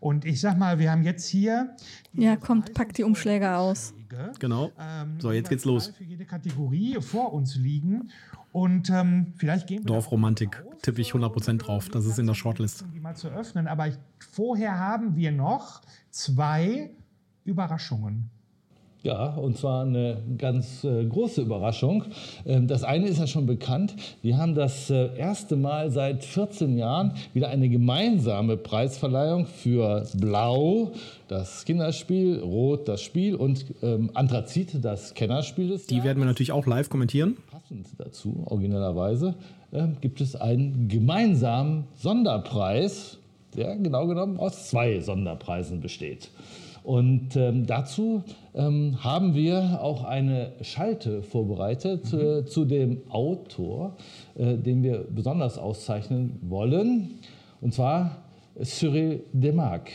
Und 0.00 0.24
ich 0.24 0.40
sag 0.40 0.58
mal, 0.58 0.78
wir 0.78 0.90
haben 0.90 1.02
jetzt 1.02 1.26
hier. 1.26 1.74
Ja, 2.12 2.36
kommt, 2.36 2.74
packt 2.74 2.98
die 2.98 3.04
Umschläge 3.04 3.56
aus. 3.56 3.94
Genau. 4.38 4.70
Ähm, 4.78 5.18
so, 5.20 5.32
jetzt 5.32 5.48
geht's 5.48 5.64
los. 5.64 5.88
Für 5.88 6.04
jede 6.04 6.24
Kategorie 6.24 6.98
vor 7.00 7.32
uns 7.32 7.56
liegen. 7.56 8.10
Und 8.52 8.88
ähm, 8.90 9.34
vielleicht 9.36 9.66
gehen 9.66 9.82
wir. 9.82 9.86
Dorfromantik 9.86 10.64
tippe 10.80 11.00
ich 11.00 11.12
100% 11.12 11.58
drauf. 11.58 11.88
Das 11.88 12.06
ist 12.06 12.18
in 12.18 12.26
der 12.26 12.34
Shortlist. 12.34 12.82
Um 12.82 12.92
die 12.92 13.00
mal 13.00 13.14
zu 13.14 13.28
öffnen. 13.28 13.66
Aber 13.66 13.88
ich, 13.88 13.98
vorher 14.18 14.78
haben 14.78 15.16
wir 15.16 15.32
noch 15.32 15.82
zwei 16.10 16.90
Überraschungen. 17.46 18.30
Ja, 19.06 19.34
und 19.36 19.56
zwar 19.56 19.84
eine 19.84 20.16
ganz 20.36 20.82
äh, 20.82 21.04
große 21.04 21.40
Überraschung. 21.40 22.02
Ähm, 22.44 22.66
das 22.66 22.82
eine 22.82 23.06
ist 23.06 23.20
ja 23.20 23.28
schon 23.28 23.46
bekannt. 23.46 23.94
Wir 24.20 24.36
haben 24.36 24.56
das 24.56 24.90
äh, 24.90 25.16
erste 25.16 25.54
Mal 25.54 25.92
seit 25.92 26.24
14 26.24 26.76
Jahren 26.76 27.12
wieder 27.32 27.48
eine 27.48 27.68
gemeinsame 27.68 28.56
Preisverleihung 28.56 29.46
für 29.46 30.04
Blau, 30.14 30.90
das 31.28 31.64
Kinderspiel, 31.64 32.40
Rot, 32.40 32.88
das 32.88 33.00
Spiel 33.00 33.36
und 33.36 33.66
ähm, 33.80 34.10
Anthrazit, 34.14 34.84
das 34.84 35.14
Kennerspiel 35.14 35.68
des 35.68 35.86
Die 35.86 36.02
werden 36.02 36.18
wir 36.18 36.26
natürlich 36.26 36.50
auch 36.50 36.66
live 36.66 36.90
kommentieren. 36.90 37.36
Passend 37.48 37.86
dazu, 37.98 38.42
originellerweise, 38.46 39.36
äh, 39.70 39.86
gibt 40.00 40.20
es 40.20 40.34
einen 40.34 40.88
gemeinsamen 40.88 41.84
Sonderpreis, 41.94 43.18
der 43.56 43.76
genau 43.76 44.08
genommen 44.08 44.40
aus 44.40 44.68
zwei 44.68 44.98
Sonderpreisen 44.98 45.80
besteht. 45.80 46.28
Und 46.86 47.34
ähm, 47.34 47.66
dazu 47.66 48.22
ähm, 48.54 49.02
haben 49.02 49.34
wir 49.34 49.82
auch 49.82 50.04
eine 50.04 50.52
Schalte 50.62 51.24
vorbereitet 51.24 52.12
mhm. 52.12 52.20
äh, 52.20 52.44
zu 52.44 52.64
dem 52.64 53.10
Autor, 53.10 53.96
äh, 54.36 54.56
den 54.56 54.84
wir 54.84 55.04
besonders 55.10 55.58
auszeichnen 55.58 56.38
wollen, 56.42 57.18
und 57.60 57.74
zwar 57.74 58.22
Cyril 58.62 59.24
Demarc. 59.32 59.90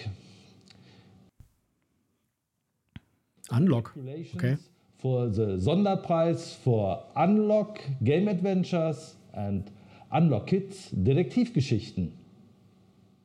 Unlock. 3.51 3.95
Okay. 4.33 4.57
For 4.97 5.33
the 5.33 5.57
Sonderpreis 5.59 6.55
for 6.55 7.05
Unlock 7.15 7.79
Game 8.01 8.27
Adventures 8.27 9.15
and 9.31 9.71
Unlock 10.09 10.47
Kids 10.47 10.89
Detektivgeschichten. 10.91 12.11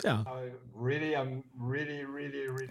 Ja. 0.04 0.24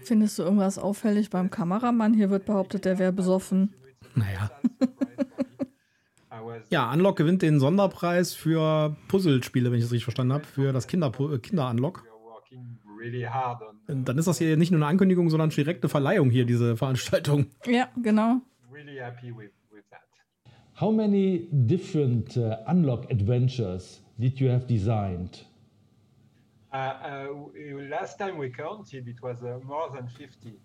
Findest 0.03 0.39
du 0.39 0.43
irgendwas 0.43 0.77
auffällig 0.77 1.29
beim 1.29 1.49
Kameramann? 1.49 2.13
Hier 2.13 2.29
wird 2.29 2.45
behauptet, 2.45 2.85
der 2.85 2.99
wäre 2.99 3.11
besoffen. 3.11 3.73
Naja. 4.15 4.51
ja, 6.69 6.91
Unlock 6.91 7.17
gewinnt 7.17 7.41
den 7.41 7.59
Sonderpreis 7.59 8.33
für 8.33 8.95
Puzzlespiele, 9.07 9.71
wenn 9.71 9.77
ich 9.77 9.85
das 9.85 9.91
richtig 9.91 10.05
verstanden 10.05 10.33
habe, 10.33 10.45
für 10.45 10.71
das 10.71 10.87
Kinder, 10.87 11.11
äh, 11.19 11.39
Kinder 11.39 11.69
Unlock. 11.69 12.03
Dann 13.87 14.17
ist 14.17 14.27
das 14.27 14.37
hier 14.37 14.57
nicht 14.57 14.71
nur 14.71 14.79
eine 14.79 14.87
Ankündigung, 14.87 15.29
sondern 15.29 15.49
direkte 15.49 15.89
Verleihung 15.89 16.29
hier, 16.29 16.45
diese 16.45 16.77
Veranstaltung. 16.77 17.47
Ja, 17.65 17.89
genau. 18.01 18.41
How 20.79 20.91
many 20.91 21.47
different 21.51 22.35
uh, 22.35 22.57
Unlock 22.67 23.09
adventures 23.09 24.01
did 24.17 24.39
you 24.39 24.49
have 24.49 24.67
designed? 24.67 25.45
Uh, 26.75 26.77
uh, 26.77 27.27
last 27.89 28.19
time 28.19 28.37
we 28.37 28.49
counted, 28.49 29.07
it 29.07 29.21
was 29.23 29.41
uh, 29.43 29.57
more 29.63 29.89
than 29.95 30.09
50 30.09 30.59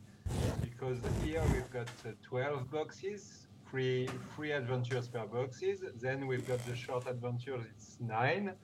because 0.60 0.98
here 1.22 1.40
we've 1.52 1.70
got 1.70 1.86
12 2.22 2.68
boxes, 2.68 3.46
three 3.70 4.08
three 4.34 4.50
adventures 4.50 5.06
per 5.06 5.24
boxes. 5.24 5.84
Then 6.00 6.26
we've 6.26 6.44
got 6.48 6.58
the 6.66 6.74
short 6.74 7.06
adventures, 7.06 7.62
it's 7.70 7.96
nine, 8.00 8.54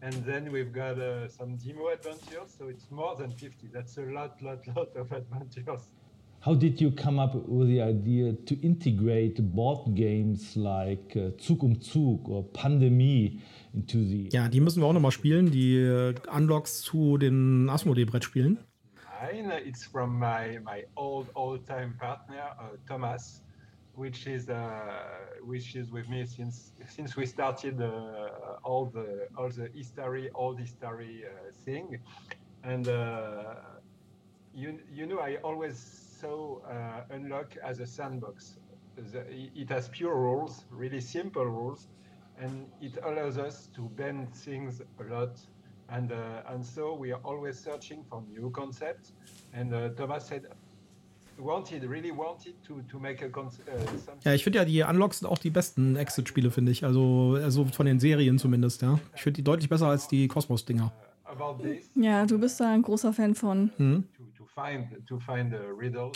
and 0.00 0.14
then 0.24 0.52
we've 0.52 0.72
got 0.72 0.96
uh, 1.00 1.26
some 1.26 1.56
demo 1.56 1.88
adventures, 1.88 2.54
so 2.56 2.68
it's 2.68 2.88
more 2.92 3.16
than 3.16 3.32
50. 3.32 3.70
That's 3.72 3.98
a 3.98 4.02
lot, 4.02 4.40
lot, 4.40 4.60
lot 4.76 4.94
of 4.94 5.10
adventures. 5.22 5.88
How 6.42 6.54
did 6.54 6.80
you 6.80 6.90
come 6.90 7.18
up 7.18 7.34
with 7.48 7.68
the 7.68 7.82
idea 7.82 8.32
to 8.32 8.60
integrate 8.62 9.40
board 9.54 9.94
games 9.96 10.56
like 10.56 11.16
uh, 11.16 11.30
Zug 11.40 11.62
um 11.62 11.80
Zug 11.80 12.28
or 12.28 12.44
Pandemie. 12.52 13.40
Ja, 14.30 14.48
die 14.48 14.60
müssen 14.60 14.82
wir 14.82 14.86
auch 14.86 14.92
nochmal 14.92 15.12
spielen, 15.12 15.50
die 15.50 15.76
äh, 15.76 16.14
Unlocks 16.30 16.82
zu 16.82 17.16
den 17.16 17.68
Asmodee-Brettspielen. 17.70 18.58
It's 19.64 19.86
from 19.86 20.18
my, 20.18 20.58
my 20.62 20.84
old, 20.96 21.28
old 21.34 21.66
time 21.66 21.94
partner, 21.98 22.54
uh, 22.58 22.76
Thomas, 22.86 23.42
which 23.94 24.26
is, 24.26 24.48
uh, 24.48 24.58
which 25.42 25.74
is 25.74 25.90
with 25.90 26.08
me 26.08 26.26
since, 26.26 26.72
since 26.88 27.16
we 27.16 27.24
started 27.24 27.80
uh, 27.80 28.58
all, 28.62 28.86
the, 28.86 29.28
all 29.36 29.48
the 29.48 29.70
history, 29.74 30.28
old 30.34 30.58
history 30.58 31.24
uh, 31.24 31.52
thing. 31.64 31.98
And 32.64 32.88
uh, 32.88 33.54
you, 34.54 34.78
you 34.92 35.06
know, 35.06 35.20
I 35.20 35.36
always 35.42 35.78
saw 36.20 36.58
uh, 36.62 37.04
unlock 37.10 37.56
as 37.64 37.80
a 37.80 37.86
sandbox. 37.86 38.58
The, 38.96 39.24
it 39.54 39.70
has 39.70 39.88
pure 39.88 40.14
rules, 40.14 40.64
really 40.70 41.00
simple 41.00 41.46
rules, 41.46 41.88
and 42.40 42.66
it 42.80 42.98
allows 43.04 43.38
us 43.38 43.70
to 43.74 43.82
bend 43.96 44.28
things 44.34 44.80
a 44.98 45.12
lot. 45.12 45.38
And, 45.88 46.10
uh, 46.10 46.50
and 46.52 46.64
so 46.64 46.96
we 46.98 47.12
are 47.12 47.20
always 47.22 47.58
searching 47.58 48.04
for 48.08 48.22
new 48.32 48.50
concepts. 48.50 49.12
And 49.52 49.74
uh, 49.74 49.90
Thomas 49.90 50.26
said, 50.26 50.46
wanted, 51.38 51.84
really 51.84 52.12
wanted 52.12 52.54
to, 52.66 52.82
to 52.90 52.98
make 52.98 53.22
a 53.22 53.28
concept. 53.28 53.68
Uh, 53.68 54.12
ja, 54.24 54.34
ich 54.34 54.44
finde 54.44 54.60
ja, 54.60 54.64
die 54.64 54.82
Unlocks 54.82 55.18
sind 55.18 55.28
auch 55.28 55.38
die 55.38 55.50
besten 55.50 55.96
Exit-Spiele, 55.96 56.50
finde 56.50 56.72
ich. 56.72 56.84
Also, 56.84 57.38
also 57.42 57.64
von 57.66 57.86
den 57.86 58.00
Serien 58.00 58.38
zumindest, 58.38 58.82
ja. 58.82 58.98
Ich 59.14 59.22
finde 59.22 59.36
die 59.36 59.44
deutlich 59.44 59.68
besser 59.68 59.88
als 59.88 60.08
die 60.08 60.28
Cosmos-Dinger. 60.28 60.92
Ja, 61.94 62.26
du 62.26 62.38
bist 62.38 62.60
da 62.60 62.70
ein 62.72 62.82
großer 62.82 63.12
Fan 63.12 63.34
von. 63.34 63.70
Mhm. 63.78 64.04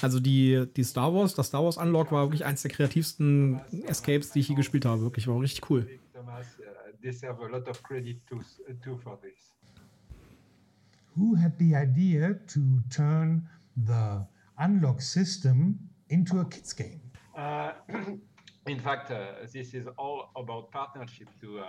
Also 0.02 0.20
die, 0.20 0.66
die 0.76 0.84
Star 0.84 1.14
Wars, 1.14 1.34
das 1.34 1.46
Star 1.46 1.64
Wars 1.64 1.78
Unlock 1.78 2.12
war 2.12 2.26
wirklich 2.26 2.44
eins 2.44 2.60
der 2.62 2.70
kreativsten 2.70 3.60
Escapes, 3.86 4.32
die 4.32 4.40
ich 4.40 4.48
je 4.48 4.54
gespielt 4.54 4.84
habe. 4.84 5.00
Wirklich, 5.00 5.26
war 5.26 5.40
richtig 5.40 5.70
cool. 5.70 5.88
Who 11.16 11.34
had 11.34 11.58
the 11.58 11.74
idea 11.74 12.34
to 12.48 12.60
turn 12.90 13.48
the 13.76 14.26
Unlock 14.58 15.00
system 15.00 15.78
into 16.08 16.40
a 16.40 16.44
kids 16.44 16.74
game? 16.74 17.00
Uh, 17.34 17.72
in 18.66 18.80
fact, 18.80 19.10
uh, 19.10 19.46
this 19.52 19.72
is 19.74 19.86
all 19.96 20.30
about 20.36 20.70
partnership 20.70 21.28
to 21.40 21.58
uh, 21.60 21.62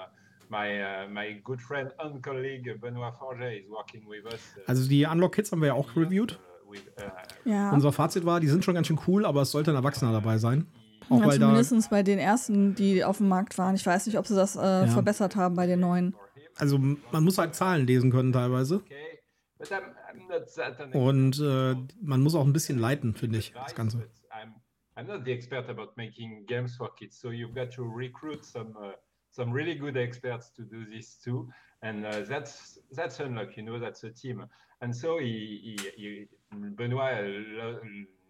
my 0.50 0.82
uh, 0.82 1.08
my 1.10 1.34
good 1.44 1.62
friend 1.62 1.92
and 2.00 2.22
colleague 2.22 2.70
Benoit 2.82 3.14
Forget 3.18 3.54
is 3.54 3.70
working 3.70 4.06
with 4.08 4.26
us. 4.34 4.42
Uh, 4.58 4.62
Also 4.68 4.88
die 4.90 5.06
Unlock 5.06 5.34
Kids 5.36 5.52
haben 5.52 5.62
wir 5.62 5.68
ja 5.68 5.74
auch 5.74 5.96
reviewed. 5.96 6.34
uh, 6.34 6.72
with, 6.72 6.82
uh, 7.00 7.50
Ja. 7.50 7.72
Unser 7.72 7.92
Fazit 7.94 8.26
war, 8.26 8.40
die 8.42 8.48
sind 8.48 8.66
schon 8.66 8.74
ganz 8.76 8.88
schön 8.88 9.00
cool, 9.08 9.26
aber 9.26 9.42
es 9.44 9.52
sollte 9.52 9.72
ein 9.72 9.76
Erwachsener 9.78 10.12
dabei 10.12 10.38
sein. 10.38 10.68
Auch 11.10 11.20
Ja, 11.22 11.28
weil 11.28 11.40
da, 11.40 11.48
zumindest 11.64 11.90
bei 11.90 12.04
den 12.04 12.20
ersten, 12.20 12.76
die 12.76 13.04
auf 13.04 13.18
dem 13.18 13.28
Markt 13.30 13.58
waren. 13.58 13.76
Ich 13.76 13.86
weiß 13.86 14.06
nicht, 14.08 14.18
ob 14.18 14.28
sie 14.28 14.36
das 14.36 14.56
äh, 14.56 14.88
verbessert 14.88 15.36
haben 15.36 15.56
bei 15.56 15.66
den 15.68 15.80
neuen. 15.80 16.16
also 16.58 16.78
man 16.78 17.24
muss 17.24 17.38
halt 17.38 17.56
Zahlen 17.56 17.86
lesen 17.86 18.12
können 18.12 18.34
teilweise. 18.34 18.78
okay, 18.78 19.20
but 19.60 19.72
I'm, 19.72 19.84
I'm 20.12 20.28
not 20.28 20.48
that 20.56 20.80
an 20.80 20.92
Und 20.94 21.40
äh, 21.40 21.76
man 22.02 22.22
muss 22.22 22.34
auch 22.36 22.46
ein 22.46 22.54
bisschen 22.54 22.80
leiten, 22.80 23.14
finde 23.16 23.38
ich, 23.40 23.54
das 23.54 23.76
Ganze. 23.76 24.10
I'm, 24.32 24.54
I'm 24.96 25.06
not 25.08 25.24
the 25.26 25.32
expert 25.32 25.70
about 25.70 25.92
making 25.98 26.46
games 26.48 26.76
for 26.76 26.94
kids, 26.96 27.20
so 27.20 27.30
you've 27.30 27.54
got 27.54 27.72
to 27.76 27.84
recruit 27.84 28.44
some 28.44 28.76
uh, 28.76 28.94
some 29.30 29.54
really 29.54 29.76
good 29.76 29.96
experts 29.96 30.52
to 30.54 30.64
do 30.64 30.84
this 30.92 31.20
too, 31.22 31.48
and 31.82 32.04
uh, 32.06 32.26
that's 32.28 32.80
that's 32.96 33.20
unlock. 33.20 33.56
You 33.56 33.64
know, 33.64 33.80
that's 33.80 34.04
a 34.04 34.10
team, 34.10 34.44
and 34.82 34.96
so 34.96 35.20
he, 35.20 35.78
he, 35.78 35.90
he 35.96 36.28
Benoit 36.76 37.24
lo- 37.56 37.80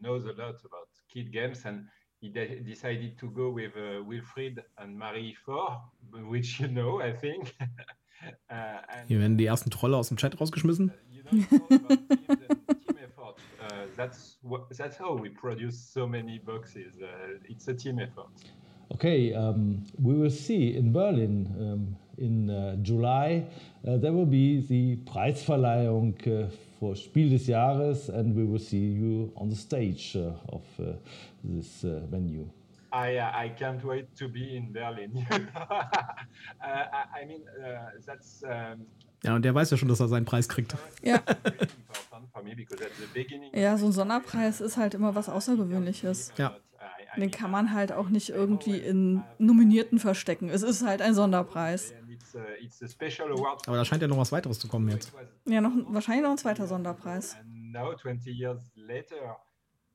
knows 0.01 0.25
a 0.25 0.33
lot 0.33 0.55
about 0.65 0.89
kid 1.07 1.31
games, 1.31 1.63
and 1.65 1.85
he 2.19 2.29
de- 2.29 2.61
decided 2.61 3.17
to 3.19 3.29
go 3.29 3.49
with 3.49 3.75
uh, 3.75 4.03
Wilfried 4.03 4.63
and 4.77 4.97
Marie 4.97 5.35
Faure, 5.45 5.81
which 6.27 6.59
you 6.59 6.67
know, 6.67 7.01
I 7.01 7.13
think. 7.13 7.55
uh, 8.49 8.53
and, 8.89 9.07
Hier 9.07 9.19
werden 9.19 9.37
die 9.37 9.45
ersten 9.45 9.69
Trolle 9.69 9.97
aus 9.97 10.09
dem 10.09 10.17
Chat 10.17 10.39
rausgeschmissen. 10.39 10.91
Uh, 13.59 13.85
that's 13.97 14.37
what, 14.43 14.69
that's 14.77 14.97
how 14.97 15.13
we 15.13 15.29
produce 15.29 15.77
so 15.77 16.07
many 16.07 16.39
boxes. 16.39 16.95
Uh, 17.01 17.37
it's 17.49 17.67
a 17.67 17.73
team 17.73 17.99
effort. 17.99 18.29
Okay, 18.93 19.33
um, 19.33 19.83
we 20.01 20.13
will 20.13 20.29
see 20.29 20.75
in 20.75 20.93
Berlin 20.93 21.47
um, 21.59 21.95
in 22.17 22.49
uh, 22.49 22.77
July. 22.81 23.45
Uh, 23.85 23.97
there 23.97 24.13
will 24.13 24.25
be 24.25 24.61
the 24.61 24.95
Preisverleihung 25.05 26.15
uh, 26.27 26.49
for 26.79 26.95
Spiel 26.95 27.29
des 27.29 27.47
Jahres, 27.47 28.09
and 28.09 28.35
we 28.35 28.43
will 28.43 28.59
see 28.59 28.93
you 28.93 29.31
on 29.35 29.49
the 29.49 29.55
stage 29.55 30.15
uh, 30.15 30.33
of 30.49 30.63
uh, 30.79 30.93
this 31.43 31.83
uh, 31.83 32.01
venue. 32.09 32.47
I 32.91 33.17
uh, 33.17 33.45
I 33.45 33.49
can't 33.49 33.83
wait 33.83 34.15
to 34.17 34.27
be 34.27 34.55
in 34.55 34.71
Berlin. 34.71 35.25
uh, 35.31 35.37
I, 36.61 37.21
I 37.21 37.25
mean, 37.25 37.43
uh, 37.59 37.91
that's 38.05 38.43
um, 38.43 38.85
Ja, 39.23 39.35
und 39.35 39.43
der 39.43 39.55
weiß 39.55 39.71
ja 39.71 39.77
schon, 39.77 39.87
dass 39.87 39.99
er 39.99 40.07
seinen 40.07 40.25
Preis 40.25 40.47
kriegt. 40.47 40.75
Ja. 41.01 41.17
very 41.17 41.57
important 41.59 42.31
for 42.31 42.43
me 42.43 42.55
because 42.55 42.83
at 42.83 42.91
the 42.99 43.07
beginning. 43.13 43.51
Ja, 43.53 43.77
so 43.77 43.87
ein 43.87 43.91
Sonderpreis 43.91 44.61
ist 44.61 44.77
halt 44.77 44.93
immer 44.93 45.15
was 45.15 45.27
Außergewöhnliches. 45.27 46.33
Ja. 46.37 46.55
Den 47.15 47.31
kann 47.31 47.49
man 47.49 47.73
halt 47.73 47.91
auch 47.91 48.09
nicht 48.09 48.29
irgendwie 48.29 48.77
in 48.77 49.23
Nominierten 49.39 49.97
verstecken. 49.97 50.49
Es 50.49 50.61
ist 50.61 50.85
halt 50.85 51.01
ein 51.01 51.15
Sonderpreis. 51.15 51.93
Award. 52.35 53.67
Aber 53.67 53.77
da 53.77 53.85
scheint 53.85 54.01
ja 54.01 54.07
noch 54.07 54.17
was 54.17 54.31
weiteres 54.31 54.59
zu 54.59 54.67
kommen 54.67 54.89
jetzt. 54.89 55.11
Ja, 55.45 55.61
noch, 55.61 55.71
wahrscheinlich 55.87 56.23
noch 56.23 56.31
ein 56.31 56.37
zweiter 56.37 56.67
Sonderpreis. 56.67 57.35
And 57.35 57.71
now, 57.71 57.93
20 57.95 58.31
years 58.31 58.71
later, 58.75 59.37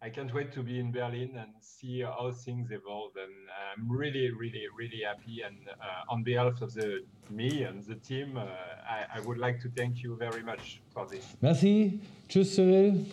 I 0.04 0.10
can't 0.10 0.32
wait 0.34 0.52
to 0.54 0.62
be 0.62 0.78
in 0.78 0.90
Berlin 0.90 1.36
and 1.36 1.54
see 1.60 2.02
how 2.04 2.32
things 2.32 2.70
evolve. 2.70 3.12
And 3.16 3.32
I'm 3.76 3.88
really, 3.88 4.30
really, 4.30 4.66
really 4.76 5.02
happy. 5.04 5.42
And 5.42 5.68
uh, 5.68 6.12
on 6.12 6.24
behalf 6.24 6.60
of 6.60 6.72
the 6.74 7.04
me 7.30 7.62
and 7.62 7.84
the 7.84 7.94
team, 7.94 8.36
uh, 8.36 8.42
I, 8.42 9.18
I 9.18 9.20
would 9.20 9.38
like 9.38 9.60
to 9.60 9.68
thank 9.68 10.02
you 10.02 10.16
very 10.16 10.42
much 10.42 10.80
for 10.92 11.06
this. 11.06 11.36
Merci, 11.40 12.00
tschüss 12.28 12.54
Cyril. 12.54 13.06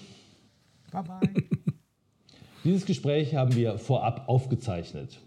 Bye 0.92 1.04
bye. 1.04 1.20
Dieses 2.64 2.86
Gespräch 2.86 3.36
haben 3.36 3.56
wir 3.56 3.78
vorab 3.78 4.28
aufgezeichnet. 4.28 5.20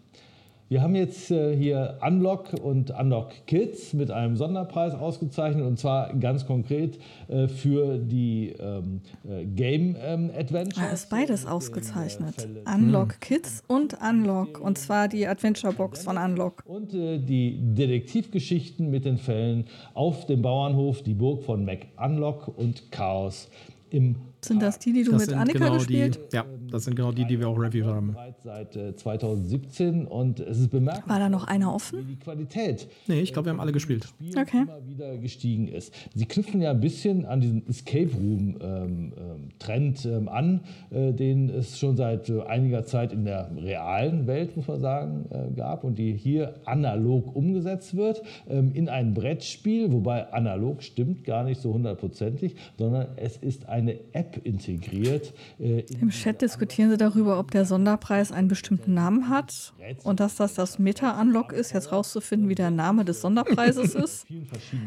Wir 0.73 0.81
haben 0.81 0.95
jetzt 0.95 1.31
äh, 1.31 1.55
hier 1.55 1.99
Unlock 2.01 2.55
und 2.55 2.99
Unlock 2.99 3.33
Kids 3.47 3.93
mit 3.93 4.11
einem 4.11 4.39
Sonderpreis 4.39 4.95
ausgezeichnet 4.95 5.67
und 5.67 5.79
zwar 5.79 6.15
ganz 6.15 6.47
konkret 6.47 6.99
äh, 7.29 7.47
für 7.47 7.99
die 7.99 8.55
ähm, 8.59 9.03
äh, 9.29 9.45
Game 9.45 9.97
ähm, 10.03 10.31
Adventure. 10.35 10.87
Da 10.87 10.93
ist 10.95 11.11
beides 11.11 11.45
ausgezeichnet. 11.45 12.49
Unlock 12.65 13.21
Kids 13.21 13.63
und 13.69 13.99
Unlock. 14.01 14.63
Und 14.63 14.79
zwar 14.79 15.09
die 15.09 15.27
Adventure 15.27 15.75
Box 15.75 16.05
von 16.05 16.17
Unlock. 16.17 16.63
Und 16.65 16.95
die 16.95 17.59
Detektivgeschichten 17.61 18.89
mit 18.89 19.05
den 19.05 19.19
Fällen 19.19 19.67
auf 19.93 20.25
dem 20.25 20.41
Bauernhof, 20.41 21.03
die 21.03 21.13
Burg 21.13 21.43
von 21.43 21.67
Mac 21.67 21.81
Unlock 21.99 22.49
und 22.49 22.91
Chaos 22.91 23.51
im 23.91 24.17
Sind 24.45 24.61
das 24.61 24.79
die, 24.81 24.93
die 24.93 25.05
du 25.05 25.13
Das 25.13 25.27
mit 25.27 25.37
Annika 25.37 25.59
genau 25.59 25.75
gespielt? 25.79 26.19
die, 26.33 26.37
ja, 26.37 26.45
das 26.71 26.85
sind 26.85 26.97
genau 26.97 27.13
die, 27.13 27.25
die 27.25 27.39
wir 27.39 27.49
auch 27.49 27.57
reviewed 27.59 27.87
haben. 27.87 28.17
seit 28.43 28.75
äh, 28.75 28.95
2017 28.97 30.05
und 30.07 30.41
es 30.41 30.59
ist 30.59 30.71
bemerkenswert, 30.71 31.09
War 31.09 31.19
da 31.21 31.29
noch 31.29 31.45
einer 31.47 31.73
offen? 31.73 32.07
die 32.09 32.17
Qualität 32.17 32.89
Nee, 33.07 33.21
ich 33.21 33.33
glaube, 33.33 33.47
wir 33.47 33.53
haben 33.53 33.61
alle 33.61 33.71
gespielt. 33.73 34.05
Spiel 34.05 34.37
Okay. 34.39 34.63
immer 34.63 34.85
wieder 34.87 35.17
gestiegen 35.19 35.69
ist. 35.69 35.95
Sie 36.15 36.27
knüpfen 36.27 36.61
ja 36.61 36.71
ein 36.73 36.81
bisschen 36.81 37.25
an 37.25 37.41
diesen 37.41 37.67
Escape 37.69 38.11
Room 38.15 38.57
ähm, 38.61 39.13
ähm, 39.17 39.49
Trend 39.61 40.05
ähm, 40.07 40.29
an, 40.29 40.61
äh, 40.91 41.13
den 41.13 41.49
es 41.49 41.79
schon 41.79 41.97
seit 41.97 42.29
äh, 42.29 42.43
einiger 42.43 42.85
Zeit 42.85 43.13
in 43.13 43.25
der 43.25 43.51
realen 43.57 44.27
Welt, 44.27 44.57
muss 44.57 44.67
man 44.67 44.81
sagen, 44.81 45.27
äh, 45.31 45.55
gab 45.55 45.85
und 45.85 45.99
die 45.99 46.15
hier 46.15 46.55
analog 46.65 47.37
umgesetzt 47.37 47.97
wird 47.97 48.23
ähm, 48.49 48.73
in 48.75 48.89
ein 48.89 49.15
Brettspiel, 49.15 49.93
wobei 49.93 50.33
analog 50.33 50.83
stimmt 50.83 51.23
gar 51.25 51.45
nicht 51.45 51.61
so 51.61 51.73
hundertprozentig, 51.75 52.57
sondern 52.77 53.07
es 53.17 53.37
ist 53.37 53.69
eine 53.69 53.99
App 54.13 54.32
integriert. 54.39 55.33
Äh, 55.59 55.81
Im 56.01 56.11
Chat 56.11 56.43
diskutieren 56.43 56.91
sie 56.91 56.97
darüber, 56.97 57.39
ob 57.39 57.51
der 57.51 57.65
Sonderpreis 57.65 58.33
einen 58.33 58.49
bestimmten 58.49 58.95
Namen 58.95 59.29
hat 59.29 59.73
und 60.05 60.21
dass 60.21 60.37
das 60.37 60.55
das 60.55 60.79
Meta-Unlock 60.79 61.53
ist, 61.53 61.73
jetzt 61.73 61.93
rauszufinden, 61.93 62.49
wie 62.49 62.55
der 62.55 62.71
Name 62.71 63.05
des 63.05 63.21
Sonderpreises 63.21 63.95
ist. 63.95 64.27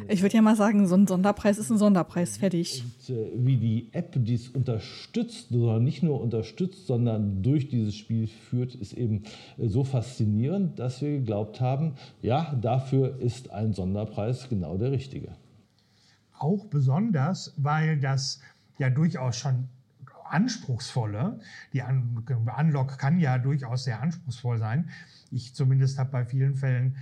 Ich 0.08 0.22
würde 0.22 0.36
ja 0.36 0.42
mal 0.42 0.56
sagen, 0.56 0.88
so 0.88 0.96
ein 0.96 1.08
Sonderpreis 1.08 1.58
ist 1.58 1.70
ein 1.70 1.78
Sonderpreis, 1.78 2.38
fertig. 2.38 2.84
Und, 2.84 3.16
äh, 3.16 3.32
wie 3.36 3.58
die 3.58 3.90
App 3.92 4.14
dies 4.16 4.50
unterstützt, 4.50 5.48
sondern 5.50 5.84
nicht 5.84 6.04
nur 6.04 6.22
unterstützt, 6.22 6.88
sondern 6.88 7.42
durch 7.42 7.68
dieses 7.68 7.96
Spiel 7.96 8.28
führt, 8.28 8.76
ist 8.76 8.94
eben 8.94 9.24
äh, 9.58 9.68
so 9.68 9.84
faszinierend, 9.84 10.80
dass 10.80 11.02
wir 11.02 11.12
geglaubt 11.12 11.62
haben, 11.62 11.96
ja, 12.22 12.56
dafür 12.62 13.20
ist 13.20 13.52
ein 13.52 13.74
Sonderpreis 13.74 14.50
genau 14.50 14.78
der 14.78 14.92
richtige. 14.92 15.30
Auch 16.38 16.66
besonders, 16.66 17.54
weil 17.58 18.00
das 18.00 18.42
ja 18.78 18.90
durchaus 18.90 19.38
schon 19.38 19.70
anspruchsvolle, 20.30 21.40
die 21.74 21.82
Un 21.82 22.26
Unlock 22.58 22.98
kann 22.98 23.20
ja 23.20 23.38
durchaus 23.38 23.84
sehr 23.84 24.02
anspruchsvoll 24.02 24.58
sein. 24.58 24.90
Ich 25.32 25.54
zumindest 25.54 26.00
habe 26.00 26.12
bei 26.12 26.26
vielen 26.26 26.56
Fällen 26.56 26.98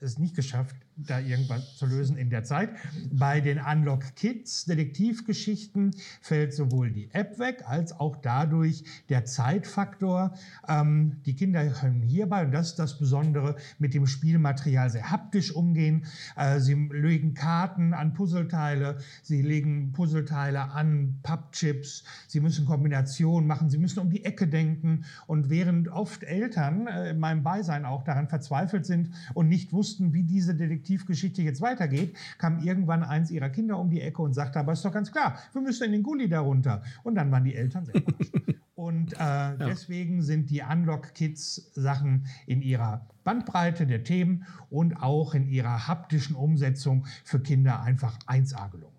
es 0.00 0.18
nicht 0.18 0.34
geschafft, 0.34 0.76
da 0.96 1.18
irgendwas 1.18 1.76
zu 1.76 1.86
lösen 1.86 2.16
in 2.16 2.30
der 2.30 2.44
Zeit. 2.44 2.70
Bei 3.12 3.40
den 3.40 3.58
Unlock 3.58 4.14
Kids 4.16 4.64
Detektivgeschichten 4.64 5.94
fällt 6.20 6.54
sowohl 6.54 6.90
die 6.90 7.10
App 7.12 7.38
weg 7.38 7.64
als 7.66 7.98
auch 7.98 8.16
dadurch 8.16 8.84
der 9.08 9.24
Zeitfaktor. 9.24 10.34
Ähm, 10.68 11.16
die 11.26 11.34
Kinder 11.34 11.66
können 11.66 12.02
hierbei, 12.02 12.44
und 12.44 12.52
das 12.52 12.70
ist 12.70 12.78
das 12.78 12.98
Besondere, 12.98 13.56
mit 13.78 13.94
dem 13.94 14.06
Spielmaterial 14.06 14.90
sehr 14.90 15.10
haptisch 15.10 15.54
umgehen. 15.54 16.06
Äh, 16.36 16.60
sie 16.60 16.74
legen 16.74 17.34
Karten 17.34 17.92
an 17.92 18.14
Puzzleteile, 18.14 18.98
sie 19.22 19.42
legen 19.42 19.92
Puzzleteile 19.92 20.70
an 20.70 21.18
Pappchips, 21.22 22.04
sie 22.28 22.40
müssen 22.40 22.66
Kombinationen 22.66 23.46
machen, 23.46 23.68
sie 23.68 23.78
müssen 23.78 24.00
um 24.00 24.10
die 24.10 24.24
Ecke 24.24 24.46
denken. 24.46 25.04
Und 25.26 25.50
während 25.50 25.88
oft 25.88 26.22
Eltern 26.22 26.86
äh, 26.86 27.10
in 27.10 27.18
meinem 27.18 27.42
Beisein 27.42 27.84
auch 27.84 28.04
daran 28.04 28.28
verzweifelt 28.28 28.86
sind 28.86 29.10
und 29.34 29.48
nicht 29.48 29.72
wussten, 29.72 30.12
wie 30.12 30.22
diese 30.22 30.54
Detektivgeschichte 30.84 31.42
jetzt 31.42 31.60
weitergeht, 31.60 32.16
kam 32.38 32.58
irgendwann 32.60 33.02
eins 33.02 33.30
ihrer 33.30 33.48
Kinder 33.48 33.78
um 33.78 33.90
die 33.90 34.00
Ecke 34.00 34.22
und 34.22 34.34
sagte, 34.34 34.60
aber 34.60 34.72
ist 34.72 34.84
doch 34.84 34.92
ganz 34.92 35.10
klar, 35.10 35.38
wir 35.52 35.62
müssen 35.62 35.84
in 35.84 35.92
den 35.92 36.02
Gully 36.02 36.28
darunter. 36.28 36.82
Und 37.02 37.14
dann 37.14 37.30
waren 37.32 37.44
die 37.44 37.54
Eltern 37.54 37.86
sehr 37.86 37.96
überrascht. 37.96 38.32
Und 38.74 39.14
äh, 39.14 39.56
deswegen 39.66 40.22
sind 40.22 40.50
die 40.50 40.62
Unlock 40.62 41.14
Kids 41.14 41.70
Sachen 41.74 42.26
in 42.46 42.60
ihrer 42.62 43.06
Bandbreite 43.24 43.86
der 43.86 44.04
Themen 44.04 44.44
und 44.70 45.02
auch 45.02 45.34
in 45.34 45.48
ihrer 45.48 45.88
haptischen 45.88 46.36
Umsetzung 46.36 47.06
für 47.24 47.40
Kinder 47.40 47.80
einfach 47.82 48.18
1A 48.26 48.70
gelungen. 48.70 48.92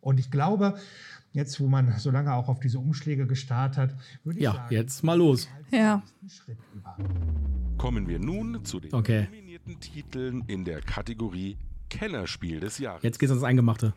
Und 0.00 0.20
ich 0.20 0.30
glaube, 0.30 0.76
jetzt, 1.32 1.60
wo 1.60 1.66
man 1.66 1.92
so 1.98 2.10
lange 2.10 2.32
auch 2.34 2.48
auf 2.48 2.60
diese 2.60 2.78
Umschläge 2.78 3.26
gestarrt 3.26 3.76
hat, 3.76 3.94
würde 4.22 4.38
ich 4.38 4.44
Ja, 4.44 4.52
sagen, 4.52 4.74
jetzt 4.74 5.02
mal 5.02 5.16
los. 5.16 5.48
Ja. 5.70 6.02
einen 6.20 6.30
Schritt 6.30 6.58
über. 6.74 6.96
Kommen 7.78 8.06
wir 8.06 8.18
nun 8.18 8.64
zu 8.64 8.80
den 8.80 8.92
Okay. 8.94 9.28
Nominierten 9.64 9.80
Titeln 9.80 10.44
in 10.46 10.64
der 10.64 10.80
Kategorie 10.80 11.56
Kennerspiel 11.88 12.60
des 12.60 12.78
Jahres. 12.78 13.02
Jetzt 13.02 13.18
geht's 13.18 13.32
ins 13.32 13.42
Eingemachte. 13.42 13.92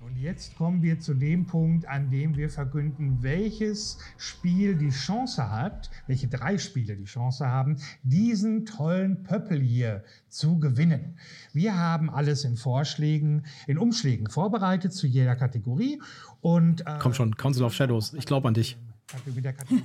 Und 0.00 0.16
jetzt 0.16 0.56
kommen 0.56 0.82
wir 0.82 0.98
zu 0.98 1.12
dem 1.12 1.44
Punkt, 1.44 1.86
an 1.86 2.10
dem 2.10 2.34
wir 2.34 2.48
verkünden, 2.48 3.22
welches 3.22 3.98
Spiel 4.16 4.74
die 4.74 4.88
Chance 4.88 5.50
hat, 5.50 5.90
welche 6.06 6.26
drei 6.26 6.56
Spiele 6.56 6.96
die 6.96 7.04
Chance 7.04 7.46
haben, 7.46 7.76
diesen 8.02 8.64
tollen 8.64 9.24
Pöppel 9.24 9.60
hier 9.60 10.02
zu 10.30 10.58
gewinnen. 10.58 11.18
Wir 11.52 11.76
haben 11.76 12.08
alles 12.08 12.44
in 12.44 12.56
Vorschlägen, 12.56 13.44
in 13.66 13.76
Umschlägen 13.76 14.30
vorbereitet 14.30 14.94
zu 14.94 15.06
jeder 15.06 15.36
Kategorie 15.36 16.00
und 16.40 16.80
äh, 16.86 16.98
Komm 16.98 17.12
schon, 17.12 17.36
Council 17.36 17.64
of 17.64 17.74
Shadows. 17.74 18.14
Ich 18.14 18.24
glaube 18.24 18.48
an 18.48 18.54
dich. 18.54 18.78
Kategorie 19.10 19.40
der 19.40 19.52
Kategorie 19.52 19.84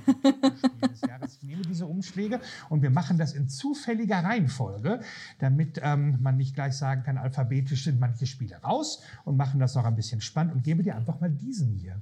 des 0.90 1.00
Jahres. 1.02 1.36
Ich 1.36 1.42
nehme 1.42 1.62
diese 1.62 1.86
Umschläge 1.86 2.40
und 2.68 2.82
wir 2.82 2.90
machen 2.90 3.18
das 3.18 3.32
in 3.32 3.48
zufälliger 3.48 4.22
Reihenfolge, 4.22 5.00
damit 5.38 5.80
ähm, 5.82 6.18
man 6.20 6.36
nicht 6.36 6.54
gleich 6.54 6.76
sagen 6.76 7.02
kann, 7.02 7.18
alphabetisch 7.18 7.84
sind 7.84 8.00
manche 8.00 8.26
Spiele 8.26 8.56
raus 8.56 9.02
und 9.24 9.36
machen 9.36 9.60
das 9.60 9.74
noch 9.74 9.84
ein 9.84 9.96
bisschen 9.96 10.20
spannend 10.20 10.54
und 10.54 10.64
gebe 10.64 10.82
dir 10.82 10.96
einfach 10.96 11.20
mal 11.20 11.30
diesen 11.30 11.74
hier. 11.74 12.00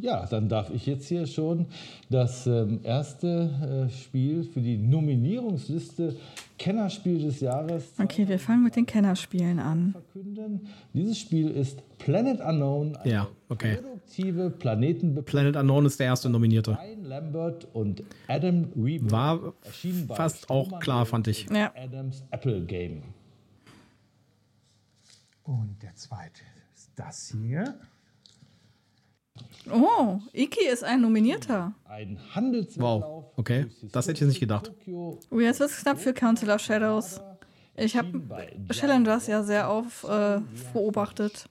Ja, 0.00 0.26
dann 0.26 0.48
darf 0.48 0.70
ich 0.70 0.86
jetzt 0.86 1.08
hier 1.08 1.26
schon 1.26 1.66
das 2.10 2.46
ähm, 2.46 2.80
erste 2.82 3.86
äh, 3.88 3.90
Spiel 3.92 4.42
für 4.44 4.60
die 4.60 4.76
Nominierungsliste 4.76 6.16
Kennerspiel 6.58 7.20
des 7.22 7.40
Jahres 7.40 7.84
Okay, 8.00 8.26
wir 8.28 8.38
fangen 8.38 8.62
mit 8.64 8.76
den 8.76 8.86
Kennerspielen 8.86 9.58
an. 9.58 9.92
verkünden. 9.92 10.68
Dieses 10.92 11.18
Spiel 11.18 11.50
ist 11.50 11.82
Planet 11.98 12.40
Unknown, 12.40 12.96
eine 12.96 13.12
Ja, 13.12 13.28
okay. 13.48 13.76
produktive 13.76 14.50
Planetenbeplanung. 14.50 15.24
Planet 15.24 15.56
Unknown 15.56 15.86
ist 15.86 15.98
der 16.00 16.06
erste 16.06 16.28
Nominierte. 16.30 16.72
Ryan 16.78 17.04
Lambert 17.04 17.66
und 17.74 18.02
Adam 18.28 18.66
Reber. 18.76 19.10
War 19.10 19.52
Erschienen 19.62 20.06
bei 20.06 20.14
fast 20.14 20.48
auch 20.50 20.78
klar, 20.80 21.06
fand 21.06 21.28
ich. 21.28 21.46
Ja. 21.50 21.72
Adams 21.76 22.22
Apple 22.30 22.64
Game. 22.64 23.02
Und 25.42 25.76
der 25.82 25.94
zweite 25.94 26.40
ist 26.74 26.90
das 26.96 27.34
hier. 27.42 27.74
Oh, 29.70 30.20
Iki 30.32 30.66
ist 30.66 30.84
ein 30.84 31.00
Nominierter. 31.00 31.72
Ein 31.86 32.18
Handelswettlauf. 32.34 33.02
Wow, 33.02 33.24
okay. 33.36 33.66
Das 33.92 34.06
hätte 34.06 34.24
ich 34.24 34.28
nicht 34.28 34.40
gedacht. 34.40 34.70
Oh, 34.86 35.18
jetzt 35.38 35.60
wird 35.60 35.70
es 35.70 35.80
knapp 35.80 35.98
für 35.98 36.12
Council 36.12 36.50
of 36.50 36.60
Shadows. 36.60 37.20
Ich 37.76 37.96
habe 37.96 38.22
Challengers 38.70 39.26
ja 39.26 39.42
sehr 39.42 39.68
auf 39.68 40.04
äh, 40.04 40.40
beobachtet. 40.72 41.48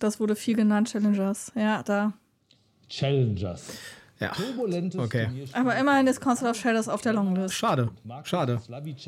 Das 0.00 0.20
wurde 0.20 0.36
viel 0.36 0.56
genannt, 0.56 0.90
Challengers. 0.90 1.52
Ja, 1.54 1.82
da. 1.82 2.12
Challengers. 2.88 3.78
Ja. 4.20 4.32
Turbulentes 4.32 4.98
Okay. 5.00 5.26
Turnierspiel. 5.26 5.60
Aber 5.60 5.76
immerhin 5.76 6.06
ist 6.08 6.20
Council 6.20 6.48
of 6.48 6.56
Shadows 6.56 6.88
auf 6.88 7.00
der 7.02 7.12
Longlist. 7.12 7.54
Schade. 7.54 7.90
Schade. 8.24 8.60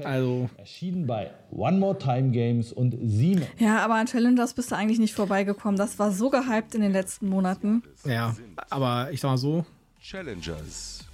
Also- 0.04 0.48
Erschienen 0.56 1.06
bei 1.06 1.32
One 1.50 1.78
More 1.78 1.98
Time 1.98 2.30
Games 2.30 2.72
und 2.72 2.96
Siemens. 3.02 3.48
Ja, 3.58 3.78
aber 3.84 3.94
an 3.96 4.06
Challengers 4.06 4.54
bist 4.54 4.70
du 4.70 4.76
eigentlich 4.76 5.00
nicht 5.00 5.14
vorbeigekommen. 5.14 5.76
Das 5.76 5.98
war 5.98 6.12
so 6.12 6.30
gehypt 6.30 6.74
in 6.76 6.80
den 6.82 6.92
letzten 6.92 7.28
Monaten. 7.28 7.82
Ja, 8.04 8.36
aber 8.70 9.10
ich 9.10 9.20
sag 9.20 9.30
mal 9.30 9.36
so, 9.38 9.66
Challengers. 10.00 11.04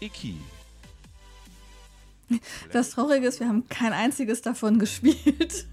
Iki. 0.00 0.34
Das 2.72 2.90
Traurige 2.90 3.28
ist, 3.28 3.38
wir 3.38 3.46
haben 3.48 3.68
kein 3.68 3.92
einziges 3.92 4.42
davon 4.42 4.78
gespielt. 4.80 5.66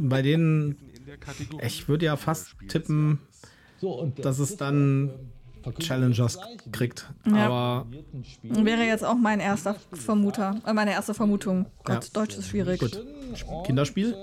bei 0.00 0.22
denen, 0.22 0.76
ich 1.62 1.88
würde 1.88 2.06
ja 2.06 2.16
fast 2.16 2.56
tippen, 2.68 3.20
So, 3.80 3.92
und 3.92 4.24
dass 4.24 4.40
es 4.40 4.56
dann 4.56 5.10
Challengers 5.78 6.38
kriegt. 6.72 7.10
Ja. 7.26 7.46
Aber 7.46 7.86
Wäre 8.42 8.82
jetzt 8.84 9.04
auch 9.04 9.16
mein 9.16 9.40
erster 9.40 9.76
Vermuter, 9.92 10.60
äh, 10.66 10.72
meine 10.72 10.92
erste 10.92 11.14
Vermutung. 11.14 11.66
Gott, 11.84 12.14
Deutsch 12.14 12.36
ist 12.36 12.48
schwierig. 12.48 12.80
gut. 12.80 13.04
Kinderspiel? 13.64 14.14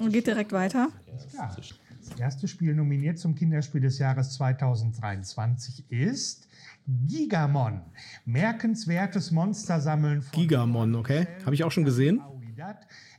Und 0.00 0.12
geht 0.12 0.26
direkt 0.26 0.52
weiter. 0.52 0.88
Ja, 1.34 1.54
das 1.56 2.18
erste 2.18 2.48
Spiel 2.48 2.74
nominiert 2.74 3.18
zum 3.18 3.34
Kinderspiel 3.34 3.80
des 3.80 3.98
Jahres 3.98 4.34
2023 4.34 5.84
ist 5.90 6.48
Gigamon. 6.86 7.82
Merkenswertes 8.24 9.30
Monstersammeln 9.30 10.22
von 10.22 10.32
Gigamon, 10.32 10.94
okay. 10.94 11.26
Habe 11.44 11.54
ich 11.54 11.64
auch 11.64 11.70
schon 11.70 11.84
gesehen. 11.84 12.20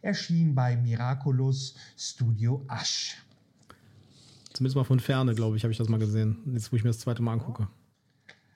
Erschien 0.02 0.54
bei 0.54 0.76
Miraculous 0.76 1.76
Studio 1.98 2.66
Asch. 2.68 3.18
Zumindest 4.54 4.76
mal 4.76 4.84
von 4.84 5.00
Ferne, 5.00 5.34
glaube 5.34 5.58
ich, 5.58 5.64
habe 5.64 5.72
ich 5.72 5.78
das 5.78 5.90
mal 5.90 6.00
gesehen. 6.00 6.38
Jetzt, 6.54 6.72
wo 6.72 6.76
ich 6.76 6.84
mir 6.84 6.90
das 6.92 7.00
zweite 7.00 7.22
Mal 7.24 7.34
angucke. 7.34 7.68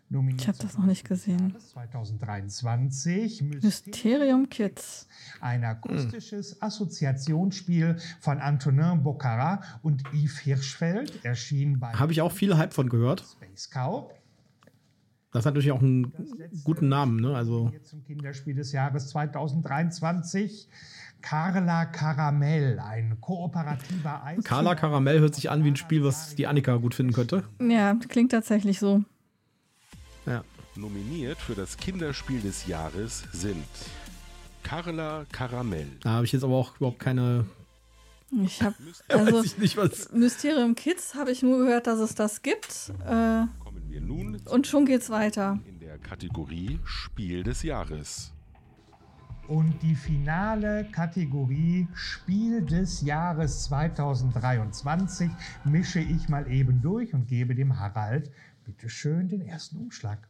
Ich 0.10 0.48
habe 0.48 0.58
das 0.60 0.78
noch 0.78 0.86
nicht 0.86 1.06
gesehen. 1.06 1.54
2023 1.60 3.42
Mysterium 3.42 4.48
Kids. 4.48 5.08
ein 5.42 5.66
akustisches 5.66 6.62
Assoziationsspiel 6.62 7.98
von 8.22 8.40
Antonin 8.40 9.04
Bocara 9.04 9.62
und 9.82 10.04
Yves 10.14 10.38
Hirschfeld, 10.40 11.26
erschien 11.26 11.80
bei 11.80 11.92
Habe 11.92 12.14
ich 12.14 12.22
auch 12.22 12.32
viel 12.32 12.56
Hype 12.56 12.74
von 12.74 12.88
gehört. 12.88 13.26
Space 13.30 13.70
Cow. 13.70 14.10
Das 15.34 15.46
hat 15.46 15.56
natürlich 15.56 15.74
auch 15.74 15.82
einen 15.82 16.14
guten 16.64 16.88
Namen, 16.88 17.20
ne? 17.20 17.36
Also, 17.36 17.70
zum 17.84 18.02
Kinderspiel 18.06 18.56
des 18.56 18.72
Jahres 18.72 19.10
2023. 19.10 20.70
Carla 21.22 21.86
Karamell, 21.86 22.80
ein 22.80 23.18
kooperativer 23.22 24.24
Eis. 24.24 24.44
Carla 24.44 24.76
Karamell 24.76 25.20
hört 25.20 25.36
sich 25.36 25.50
an 25.50 25.64
wie 25.64 25.72
ein 25.72 25.76
Spiel, 25.76 26.04
was 26.04 26.36
die 26.36 26.48
Annika 26.48 26.76
gut 26.78 26.96
finden 26.96 27.14
könnte. 27.14 27.44
Ja, 27.62 27.96
klingt 28.08 28.32
tatsächlich 28.32 28.80
so. 28.80 29.04
Ja. 30.26 30.44
Nominiert 30.76 31.40
für 31.40 31.56
das 31.56 31.76
Kinderspiel 31.78 32.40
des 32.40 32.68
Jahres 32.68 33.24
sind 33.32 33.66
Carla 34.64 35.26
Karamell. 35.32 35.88
Da 36.02 36.12
habe 36.12 36.26
ich 36.26 36.32
jetzt 36.34 36.44
aber 36.44 36.56
auch 36.56 36.76
überhaupt 36.78 37.00
keine. 37.00 37.46
Ich 38.44 38.62
habe 38.62 38.76
also 39.08 39.38
weiß 39.40 39.46
ich 39.46 39.58
nicht, 39.58 39.78
was. 39.78 40.12
Mysterium 40.12 40.76
Kids 40.76 41.16
habe 41.16 41.32
ich 41.32 41.42
nur 41.42 41.60
gehört, 41.66 41.88
dass 41.88 42.00
es 42.00 42.14
das 42.14 42.42
gibt. 42.44 42.92
Äh, 43.06 43.46
Kommen 43.64 43.84
wir 43.88 44.02
nun 44.02 44.40
und 44.46 44.68
schon 44.68 44.86
geht's 44.86 45.10
weiter. 45.10 45.58
in 45.66 45.80
der 45.80 45.98
Kategorie 45.98 46.80
Spiel 46.86 47.44
des 47.44 47.64
Jahres. 47.64 48.34
Und 49.48 49.82
die 49.82 49.96
finale 49.96 50.84
Kategorie 50.92 51.88
Spiel 51.94 52.66
des 52.66 53.02
Jahres 53.02 53.64
2023 53.64 55.30
mische 55.64 56.00
ich 56.00 56.28
mal 56.28 56.52
eben 56.52 56.82
durch 56.82 57.14
und 57.14 57.28
gebe 57.28 57.56
dem 57.56 57.80
Harald 57.80 58.30
bitteschön 58.66 59.30
den 59.30 59.42
ersten 59.42 59.78
Umschlag. 59.78 60.28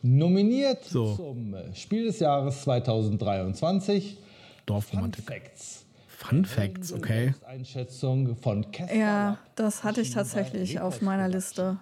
Nominiert 0.00 0.84
So. 0.84 1.14
zum 1.14 1.54
Spiel 1.74 2.06
des 2.06 2.20
Jahres 2.20 2.62
2023 2.62 4.14
Fun 4.14 4.24
Dorfromantik. 4.64 5.24
Facts. 5.24 5.84
Fun 6.08 6.44
Facts, 6.46 6.92
okay. 6.94 7.34
Einschätzung 7.44 8.36
von 8.36 8.70
Casper 8.72 8.96
Ja, 8.96 9.38
das 9.54 9.84
hatte 9.84 10.00
ich 10.00 10.12
tatsächlich 10.12 10.80
auf 10.80 11.02
meiner 11.02 11.28
Liste. 11.28 11.76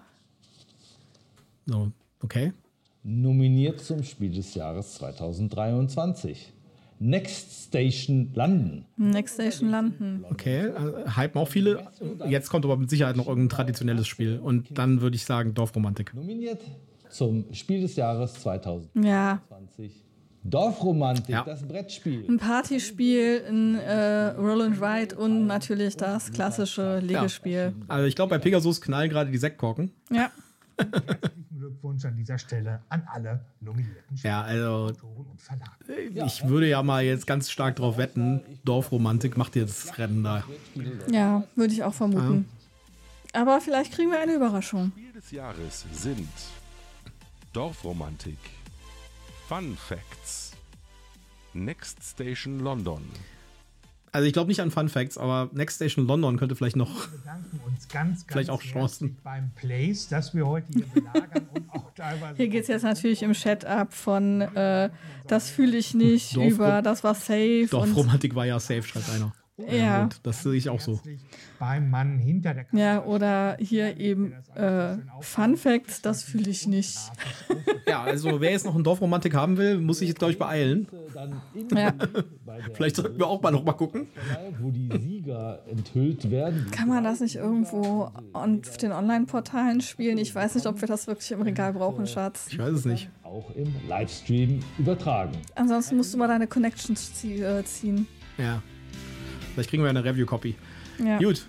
So, 1.66 1.92
okay. 2.20 2.52
Nominiert 3.04 3.80
zum 3.80 4.02
Spiel 4.02 4.32
des 4.32 4.54
Jahres 4.54 4.94
2023 4.94 6.53
Next 7.06 7.66
Station 7.68 8.30
London. 8.34 8.86
Next 8.96 9.34
Station 9.34 9.68
landen. 9.70 10.24
Okay, 10.30 10.68
äh, 10.68 11.10
hypen 11.16 11.38
auch 11.40 11.48
viele. 11.48 11.86
Jetzt 12.26 12.48
kommt 12.48 12.64
aber 12.64 12.78
mit 12.78 12.88
Sicherheit 12.88 13.14
noch 13.16 13.28
irgendein 13.28 13.50
traditionelles 13.50 14.06
Spiel. 14.08 14.38
Und 14.38 14.78
dann 14.78 15.02
würde 15.02 15.14
ich 15.16 15.24
sagen 15.26 15.52
Dorfromantik. 15.52 16.14
Nominiert 16.14 16.62
zum 17.10 17.44
Spiel 17.52 17.82
des 17.82 17.96
Jahres 17.96 18.32
2020 18.34 19.04
Ja, 19.04 19.42
Dorfromantik, 20.44 21.28
Ja. 21.28 21.42
das 21.44 21.66
Brettspiel. 21.66 22.24
ein 22.28 22.38
Partyspiel, 22.38 23.42
ein 23.48 23.74
äh, 23.78 24.28
Roll 24.38 24.62
and 24.62 24.80
Ride 24.80 25.16
und 25.16 25.46
natürlich 25.46 25.96
das 25.96 26.32
klassische 26.32 27.00
Legespiel. 27.00 27.74
Also 27.88 28.06
ich 28.06 28.14
glaube, 28.14 28.30
bei 28.30 28.38
Pegasus 28.38 28.80
knallen 28.80 29.10
gerade 29.10 29.30
die 29.30 29.38
Sektkorken. 29.38 29.90
Ja. 30.10 30.30
Glückwunsch 31.74 32.04
an 32.04 32.16
dieser 32.16 32.38
Stelle 32.38 32.80
an 32.88 33.02
alle 33.12 33.44
nominierten 33.60 34.16
Ja, 34.22 34.42
also 34.42 34.86
Autoren 34.86 35.26
und 35.26 35.40
Verlage. 35.42 36.26
ich 36.26 36.46
würde 36.46 36.68
ja 36.68 36.82
mal 36.82 37.04
jetzt 37.04 37.26
ganz 37.26 37.50
stark 37.50 37.76
drauf 37.76 37.96
wetten, 37.98 38.40
Dorfromantik 38.64 39.36
macht 39.36 39.56
jetzt 39.56 39.88
das 39.88 39.98
Rennen 39.98 40.22
da. 40.22 40.44
Ja, 41.10 41.44
würde 41.56 41.74
ich 41.74 41.82
auch 41.82 41.94
vermuten. 41.94 42.46
Aber 43.32 43.60
vielleicht 43.60 43.92
kriegen 43.92 44.10
wir 44.10 44.20
eine 44.20 44.34
Überraschung. 44.34 44.92
Spiel 44.92 45.12
des 45.12 45.30
Jahres 45.32 45.84
sind 45.92 46.28
Dorfromantik, 47.52 48.38
Fun 49.48 49.76
Facts, 49.76 50.52
Next 51.52 51.98
Station 52.02 52.60
London, 52.60 53.02
Also 54.14 54.28
ich 54.28 54.32
glaube 54.32 54.46
nicht 54.46 54.60
an 54.60 54.70
Fun 54.70 54.88
Facts, 54.88 55.18
aber 55.18 55.50
Next 55.54 55.74
Station 55.76 56.06
London 56.06 56.36
könnte 56.38 56.54
vielleicht 56.54 56.76
noch. 56.76 56.88
Wir 57.10 57.18
bedanken 57.18 57.60
uns 57.66 57.88
ganz, 57.88 58.20
ganz 58.20 58.24
Vielleicht 58.32 58.50
auch 58.50 58.62
Chancen. 58.62 59.16
beim 59.24 59.50
Place, 59.56 60.06
dass 60.06 60.32
wir 60.34 60.46
heute 60.46 60.68
hier 60.72 60.86
belagern 60.86 61.48
und 61.52 61.68
auch 61.70 61.90
teilweise 61.96 62.36
Hier 62.36 62.48
geht 62.48 62.62
es 62.62 62.68
jetzt 62.68 62.84
natürlich 62.84 63.24
im 63.24 63.32
Chat 63.32 63.64
ab 63.64 63.92
von 63.92 64.40
äh, 64.40 64.88
das 65.26 65.50
fühle 65.50 65.76
ich 65.76 65.94
nicht 65.94 66.36
Dorfro- 66.36 66.48
über 66.48 66.80
das 66.82 67.02
war 67.02 67.16
safe 67.16 67.62
und 67.62 67.72
Dorfromantik 67.72 68.36
war 68.36 68.46
ja 68.46 68.60
safe, 68.60 68.84
schreibt 68.84 69.10
einer. 69.10 69.32
Ja. 69.56 70.02
Und 70.02 70.20
das 70.26 70.42
sehe 70.42 70.54
ich 70.54 70.68
auch 70.68 70.80
so. 70.80 71.00
beim 71.58 71.90
Mann 71.90 72.18
hinter 72.18 72.54
der 72.54 72.64
Kamera. 72.64 72.86
Ja, 72.86 73.04
oder 73.04 73.56
hier 73.60 73.96
eben 73.98 74.32
äh, 74.54 74.96
Fun 75.20 75.56
Facts, 75.56 76.02
das 76.02 76.22
fühle 76.22 76.50
ich 76.50 76.66
nicht. 76.66 76.98
Ja, 77.86 78.02
also 78.02 78.40
wer 78.40 78.50
jetzt 78.50 78.64
noch 78.64 78.74
einen 78.74 78.84
Dorfromantik 78.84 79.34
haben 79.34 79.56
will, 79.56 79.78
muss 79.78 79.98
sich 79.98 80.08
jetzt, 80.08 80.18
glaube 80.18 80.32
ich, 80.32 80.38
beeilen. 80.38 80.88
In 81.54 81.76
Ja. 81.76 81.92
Vielleicht 82.74 82.96
sollten 82.96 83.18
wir 83.18 83.26
auch 83.26 83.42
mal 83.42 83.50
noch 83.50 83.64
mal 83.64 83.72
gucken. 83.72 84.08
wo 84.60 84.70
die 84.70 84.88
Sieger 85.00 85.62
enthüllt 85.68 86.30
werden. 86.30 86.68
Kann 86.70 86.88
man 86.88 87.04
das 87.04 87.20
nicht 87.20 87.36
irgendwo 87.36 88.10
auf 88.32 88.76
den 88.78 88.92
Online-Portalen 88.92 89.80
spielen? 89.80 90.18
Ich 90.18 90.34
weiß 90.34 90.54
nicht, 90.54 90.66
ob 90.66 90.80
wir 90.80 90.88
das 90.88 91.06
wirklich 91.06 91.30
im 91.32 91.42
Regal 91.42 91.72
brauchen, 91.72 92.06
Schatz. 92.06 92.46
Ich 92.50 92.58
weiß 92.58 92.72
es 92.72 92.84
nicht. 92.84 93.10
auch 93.22 93.50
im 93.54 93.72
Livestream 93.88 94.60
übertragen. 94.78 95.32
Ansonsten 95.54 95.96
musst 95.96 96.12
du 96.14 96.18
mal 96.18 96.28
deine 96.28 96.46
Connections 96.46 97.24
äh, 97.24 97.62
ziehen. 97.64 98.06
Ja. 98.38 98.62
Vielleicht 99.54 99.70
kriegen 99.70 99.84
wir 99.84 99.90
eine 99.90 100.04
Review-Copy. 100.04 100.56
Ja. 100.98 101.18
Gut. 101.18 101.46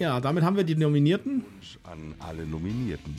Ja, 0.00 0.20
damit 0.20 0.42
haben 0.42 0.56
wir 0.56 0.64
die 0.64 0.74
Nominierten. 0.74 1.44
An 1.84 2.14
alle 2.18 2.44
Nominierten. 2.44 3.14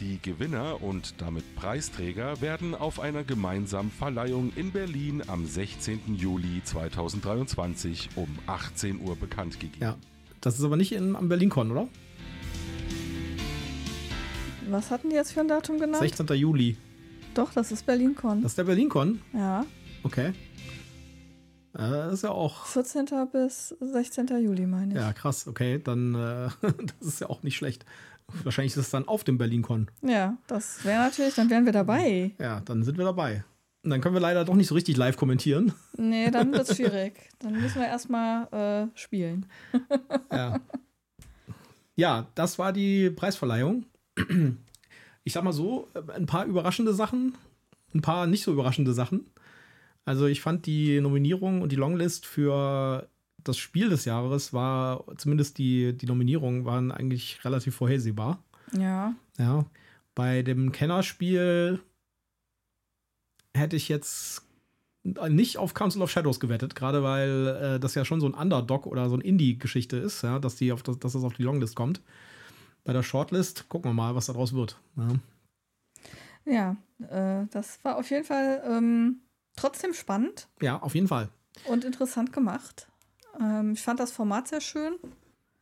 Die 0.00 0.18
Gewinner 0.22 0.82
und 0.82 1.14
damit 1.18 1.54
Preisträger 1.54 2.40
werden 2.40 2.74
auf 2.74 2.98
einer 2.98 3.22
gemeinsamen 3.22 3.90
Verleihung 3.90 4.52
in 4.56 4.72
Berlin 4.72 5.22
am 5.26 5.46
16. 5.46 6.16
Juli 6.16 6.62
2023 6.64 8.08
um 8.16 8.28
18 8.46 9.02
Uhr 9.02 9.14
bekannt 9.16 9.60
gegeben. 9.60 9.82
Ja, 9.82 9.96
das 10.40 10.58
ist 10.58 10.64
aber 10.64 10.78
nicht 10.78 10.92
in, 10.92 11.14
am 11.14 11.28
BerlinCon, 11.28 11.70
oder? 11.70 11.88
Was 14.70 14.90
hatten 14.90 15.10
die 15.10 15.16
jetzt 15.16 15.32
für 15.32 15.40
ein 15.40 15.48
Datum 15.48 15.78
genannt? 15.78 15.98
16. 15.98 16.26
Juli. 16.28 16.78
Doch, 17.34 17.52
das 17.52 17.70
ist 17.70 17.84
BerlinCon. 17.84 18.40
Das 18.40 18.52
ist 18.52 18.58
der 18.58 18.64
BerlinCon? 18.64 19.20
Ja. 19.34 19.66
Okay. 20.02 20.32
Äh, 21.74 21.78
Das 21.78 22.12
ist 22.14 22.22
ja 22.22 22.30
auch. 22.30 22.66
14. 22.66 23.06
bis 23.32 23.68
16. 23.80 24.26
Juli, 24.42 24.66
meine 24.66 24.94
ich. 24.94 25.00
Ja, 25.00 25.12
krass, 25.12 25.46
okay. 25.46 25.80
Dann, 25.82 26.14
äh, 26.14 26.48
das 27.00 27.08
ist 27.08 27.20
ja 27.20 27.28
auch 27.30 27.42
nicht 27.42 27.56
schlecht. 27.56 27.84
Wahrscheinlich 28.44 28.72
ist 28.72 28.78
es 28.84 28.90
dann 28.90 29.08
auf 29.08 29.24
dem 29.24 29.38
BerlinCon. 29.38 29.88
Ja, 30.02 30.36
das 30.46 30.84
wäre 30.84 31.02
natürlich, 31.02 31.34
dann 31.34 31.50
wären 31.50 31.64
wir 31.64 31.72
dabei. 31.72 32.32
Ja, 32.38 32.60
dann 32.60 32.84
sind 32.84 32.96
wir 32.96 33.04
dabei. 33.04 33.44
Und 33.82 33.90
dann 33.90 34.00
können 34.00 34.14
wir 34.14 34.20
leider 34.20 34.44
doch 34.44 34.54
nicht 34.54 34.66
so 34.68 34.74
richtig 34.74 34.96
live 34.96 35.16
kommentieren. 35.16 35.72
Nee, 35.96 36.30
dann 36.30 36.52
wird 36.52 36.68
es 36.68 36.76
schwierig. 36.76 37.28
Dann 37.40 37.52
müssen 37.60 37.80
wir 37.80 37.86
erstmal 37.88 38.46
äh, 38.92 38.98
spielen. 38.98 39.46
Ja. 40.32 40.60
ja, 41.96 42.26
das 42.36 42.58
war 42.58 42.72
die 42.72 43.10
Preisverleihung. 43.10 43.84
Ich 45.24 45.32
sag 45.32 45.42
mal 45.42 45.52
so, 45.52 45.88
ein 46.14 46.26
paar 46.26 46.44
überraschende 46.44 46.94
Sachen, 46.94 47.34
ein 47.94 48.00
paar 48.00 48.26
nicht 48.28 48.44
so 48.44 48.52
überraschende 48.52 48.92
Sachen. 48.92 49.26
Also 50.04 50.26
ich 50.26 50.40
fand 50.40 50.66
die 50.66 51.00
Nominierung 51.00 51.62
und 51.62 51.72
die 51.72 51.76
Longlist 51.76 52.26
für 52.26 53.08
das 53.44 53.56
Spiel 53.56 53.88
des 53.88 54.04
Jahres 54.04 54.52
war, 54.52 55.04
zumindest 55.16 55.58
die, 55.58 55.96
die 55.96 56.06
Nominierungen 56.06 56.64
waren 56.64 56.92
eigentlich 56.92 57.44
relativ 57.44 57.76
vorhersehbar. 57.76 58.42
Ja. 58.72 59.14
Ja. 59.38 59.64
Bei 60.14 60.42
dem 60.42 60.72
Kennerspiel 60.72 61.80
hätte 63.54 63.76
ich 63.76 63.88
jetzt 63.88 64.42
nicht 65.02 65.56
auf 65.56 65.74
Council 65.74 66.02
of 66.02 66.10
Shadows 66.10 66.40
gewettet, 66.40 66.74
gerade 66.74 67.02
weil 67.02 67.46
äh, 67.46 67.80
das 67.80 67.94
ja 67.94 68.04
schon 68.04 68.20
so 68.20 68.26
ein 68.26 68.34
Underdog 68.34 68.86
oder 68.86 69.08
so 69.08 69.16
ein 69.16 69.22
Indie-Geschichte 69.22 69.96
ist, 69.96 70.22
ja, 70.22 70.38
dass, 70.38 70.56
die 70.56 70.72
auf 70.72 70.82
das, 70.82 70.98
dass 70.98 71.14
das 71.14 71.24
auf 71.24 71.34
die 71.34 71.42
Longlist 71.42 71.74
kommt. 71.74 72.02
Bei 72.84 72.92
der 72.92 73.02
Shortlist 73.02 73.68
gucken 73.68 73.90
wir 73.90 73.94
mal, 73.94 74.14
was 74.14 74.26
daraus 74.26 74.52
wird. 74.52 74.78
Ja, 76.44 76.76
ja 77.00 77.42
äh, 77.42 77.46
das 77.50 77.82
war 77.82 77.96
auf 77.96 78.10
jeden 78.10 78.24
Fall 78.24 78.62
ähm, 78.66 79.20
trotzdem 79.60 79.94
spannend. 79.94 80.48
Ja, 80.60 80.80
auf 80.80 80.94
jeden 80.94 81.08
Fall. 81.08 81.28
Und 81.66 81.84
interessant 81.84 82.32
gemacht. 82.32 82.88
Ähm, 83.40 83.72
ich 83.72 83.82
fand 83.82 84.00
das 84.00 84.12
Format 84.12 84.48
sehr 84.48 84.60
schön. 84.60 84.94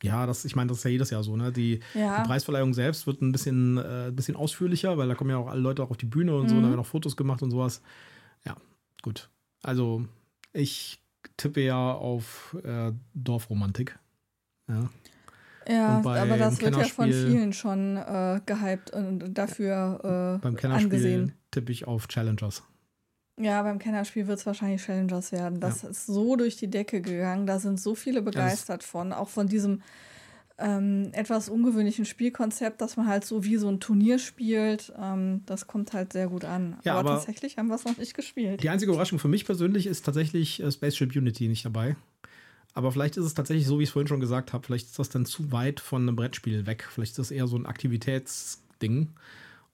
Ja, 0.03 0.27
das, 0.27 0.45
ich 0.45 0.55
meine, 0.55 0.69
das 0.69 0.79
ist 0.79 0.85
ja 0.85 0.91
jedes 0.91 1.11
Jahr 1.11 1.25
so, 1.25 1.37
ne? 1.37 1.51
Die, 1.51 1.81
Ja. 1.95 2.23
die 2.23 2.29
Preisverleihung 2.29 2.73
selbst 2.73 3.07
wird 3.09 3.21
ein 3.21 3.33
bisschen, 3.33 3.79
äh, 3.79 4.07
ein 4.09 4.17
bisschen 4.17 4.37
ausführlicher, 4.37 4.97
weil 4.97 5.09
da 5.09 5.15
kommen 5.17 5.31
ja 5.31 5.37
auch 5.39 5.49
alle 5.49 5.61
Leute 5.61 5.83
auch 5.83 5.91
auf 5.91 5.97
die 5.97 6.07
Bühne 6.07 6.37
und 6.37 6.49
so, 6.49 6.55
Mhm. 6.55 6.63
da 6.63 6.69
werden 6.69 6.81
auch 6.81 6.87
Fotos 6.87 7.17
gemacht 7.17 7.43
und 7.43 7.51
sowas. 7.51 7.83
Ja, 8.47 8.57
gut. 9.03 9.29
Also, 9.63 10.05
ich 10.53 11.03
tippe 11.37 11.61
ja 11.63 11.93
auf 11.93 12.57
äh, 12.63 12.93
Dorfromantik. 13.15 13.99
Ja. 14.69 14.89
Ja, 15.71 15.99
aber 15.99 16.39
das 16.39 16.61
wird 16.63 16.77
ja 16.77 16.85
von 16.85 17.13
vielen 17.13 17.53
schon 17.53 17.97
äh, 17.99 18.41
gehypt 18.47 18.91
und 18.93 19.35
dafür 19.35 20.39
Beim 20.43 20.55
äh, 20.55 20.57
Kennerspiel 20.57 20.85
angesehen. 20.87 21.33
tippe 21.51 21.73
ich 21.73 21.87
auf 21.87 22.07
Challengers. 22.09 22.63
Ja, 23.41 23.63
beim 23.63 23.79
Kennerspiel 23.79 24.27
wird 24.27 24.39
es 24.41 24.47
wahrscheinlich 24.47 24.83
Challengers 24.85 25.33
werden. 25.33 25.61
Das 25.61 25.85
ist 25.85 26.07
so 26.07 26.37
durch 26.37 26.57
die 26.57 26.69
Decke 26.69 27.01
gegangen. 27.01 27.47
Da 27.47 27.59
sind 27.61 27.81
so 27.81 27.95
viele 27.95 28.21
begeistert 28.23 28.83
von. 28.83 29.13
Auch 29.13 29.29
von 29.29 29.47
diesem 29.47 29.83
ähm, 30.59 31.11
etwas 31.13 31.49
ungewöhnlichen 31.49 32.05
Spielkonzept, 32.05 32.81
dass 32.81 32.97
man 32.97 33.07
halt 33.07 33.25
so 33.25 33.45
wie 33.45 33.57
so 33.57 33.69
ein 33.69 33.79
Turnier 33.79 34.19
spielt. 34.19 34.93
Ähm, 35.01 35.43
das 35.47 35.69
kommt 35.69 35.93
halt 35.93 36.13
sehr 36.13 36.27
gut 36.29 36.45
an. 36.45 36.79
Ja, 36.85 36.95
aber, 36.95 37.11
aber- 37.11 37.19
tatsächlich 37.19 37.59
haben 37.59 37.69
wir 37.69 37.77
es 37.77 37.85
noch 37.85 37.97
nicht 37.97 38.15
gespielt. 38.15 38.63
Die 38.63 38.69
einzige 38.71 38.91
Überraschung 38.91 39.21
für 39.21 39.29
mich 39.29 39.45
persönlich 39.45 39.87
ist 39.87 40.05
tatsächlich 40.05 40.61
äh, 40.61 40.71
Spaceship 40.73 41.15
Unity 41.15 41.47
nicht 41.47 41.65
dabei. 41.65 41.95
Aber 42.75 42.91
vielleicht 42.93 43.17
ist 43.17 43.25
es 43.25 43.35
tatsächlich 43.35 43.67
so, 43.67 43.79
wie 43.79 43.85
ich 43.85 43.89
es 43.89 43.93
vorhin 43.93 44.09
schon 44.09 44.21
gesagt 44.21 44.53
habe. 44.53 44.65
Vielleicht 44.67 44.87
ist 44.87 44.99
das 44.99 45.09
dann 45.09 45.27
zu 45.27 45.53
weit 45.53 45.81
von 45.81 46.03
einem 46.03 46.17
Brettspiel 46.17 46.67
weg. 46.67 46.87
Vielleicht 46.91 47.13
ist 47.13 47.19
das 47.19 47.31
eher 47.31 47.47
so 47.47 47.57
ein 47.57 47.67
Aktivitätsding. 47.67 49.09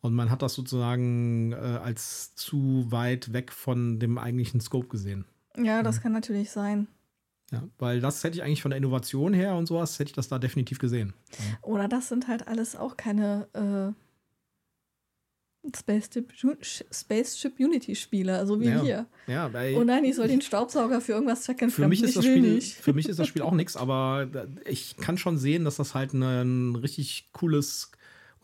Und 0.05 0.13
man 0.15 0.31
hat 0.31 0.43
das 0.43 0.53
sozusagen 0.53 1.53
äh, 1.53 1.57
als 1.57 2.35
zu 2.35 2.85
weit 2.91 3.33
weg 3.33 3.51
von 3.51 3.99
dem 3.99 4.19
eigentlichen 4.19 4.61
Scope 4.61 4.89
gesehen. 4.89 5.25
Ja, 5.57 5.79
Mhm. 5.81 5.85
das 5.85 6.03
kann 6.03 6.13
natürlich 6.13 6.51
sein. 6.51 6.89
Ja, 7.51 7.63
weil 7.79 8.01
das 8.01 8.23
hätte 8.23 8.37
ich 8.37 8.43
eigentlich 8.43 8.61
von 8.61 8.71
der 8.71 8.77
Innovation 8.77 9.33
her 9.33 9.55
und 9.55 9.65
sowas, 9.65 9.99
hätte 9.99 10.11
ich 10.11 10.15
das 10.15 10.29
da 10.29 10.39
definitiv 10.39 10.79
gesehen. 10.79 11.15
Oder 11.63 11.89
das 11.89 12.11
sind 12.11 12.29
halt 12.29 12.47
alles 12.49 12.77
auch 12.77 12.99
keine 12.99 13.49
äh, 13.55 13.93
Spaceship, 15.75 16.33
Spaceship 16.93 17.59
Unity 17.59 17.95
Spiele, 17.97 18.47
so 18.47 18.61
wie 18.61 18.67
Ja. 18.67 18.83
hier. 18.83 19.07
Ja, 19.27 19.51
weil 19.55 19.75
Oh 19.77 19.85
nein, 19.85 20.05
ich 20.05 20.17
soll 20.17 20.29
den 20.29 20.43
Staubsauger 20.43 21.01
für 21.01 21.13
irgendwas 21.13 21.39
für 21.39 21.45
zweckentfremden. 21.47 21.89
mich, 21.89 22.03
ist 22.03 22.17
das 22.17 22.27
Spiel, 22.27 22.43
nicht. 22.43 22.75
für 22.75 22.93
mich 22.93 23.09
ist 23.09 23.19
das 23.19 23.27
Spiel 23.29 23.41
auch 23.43 23.53
nichts, 23.55 23.75
aber 23.75 24.27
da- 24.31 24.47
ich 24.67 24.99
kann 24.99 25.17
schon 25.17 25.39
sehen, 25.39 25.65
dass 25.65 25.77
das 25.77 25.95
halt 25.95 26.13
ein 26.13 26.77
richtig 26.77 27.31
cooles 27.33 27.91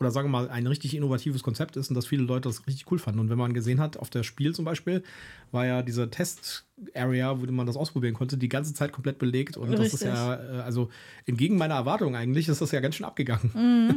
oder 0.01 0.11
sagen 0.11 0.27
wir 0.27 0.31
mal 0.41 0.49
ein 0.49 0.67
richtig 0.67 0.95
innovatives 0.95 1.43
Konzept 1.43 1.77
ist 1.77 1.89
und 1.89 1.95
dass 1.95 2.07
viele 2.07 2.23
Leute 2.23 2.49
das 2.49 2.67
richtig 2.67 2.91
cool 2.91 2.99
fanden. 2.99 3.19
Und 3.19 3.29
wenn 3.29 3.37
man 3.37 3.53
gesehen 3.53 3.79
hat, 3.79 3.97
auf 3.97 4.09
der 4.09 4.23
Spiel 4.23 4.53
zum 4.53 4.65
Beispiel, 4.65 5.03
war 5.51 5.65
ja 5.65 5.81
diese 5.83 6.09
Test-Area, 6.09 7.39
wo 7.39 7.45
man 7.51 7.67
das 7.67 7.77
ausprobieren 7.77 8.13
konnte, 8.13 8.37
die 8.37 8.49
ganze 8.49 8.73
Zeit 8.73 8.91
komplett 8.91 9.19
belegt. 9.19 9.55
Und 9.57 9.71
das 9.71 9.79
ist 9.79 9.93
Richtig. 9.93 10.09
ja, 10.09 10.35
äh, 10.35 10.61
also 10.61 10.89
entgegen 11.25 11.57
meiner 11.57 11.75
Erwartung 11.75 12.15
eigentlich, 12.15 12.49
ist 12.49 12.61
das 12.61 12.71
ja 12.71 12.79
ganz 12.81 12.95
schön 12.95 13.05
abgegangen. 13.05 13.51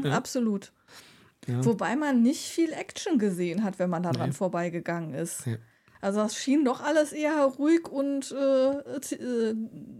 Mhm, 0.05 0.07
absolut. 0.13 0.73
Ja. 1.49 1.65
Wobei 1.65 1.97
man 1.97 2.23
nicht 2.23 2.41
viel 2.43 2.73
Action 2.73 3.19
gesehen 3.19 3.65
hat, 3.65 3.79
wenn 3.79 3.91
man 3.91 4.03
daran 4.03 4.31
Nee. 4.31 4.35
vorbeigegangen 4.35 5.15
ist. 5.15 5.47
Ja. 5.47 5.57
Also 6.01 6.21
das 6.21 6.37
schien 6.37 6.65
doch 6.67 6.83
alles 6.83 7.13
eher 7.13 7.43
ruhig 7.59 7.89
und 7.89 8.31
äh, 8.33 8.71
äh, 9.15 9.55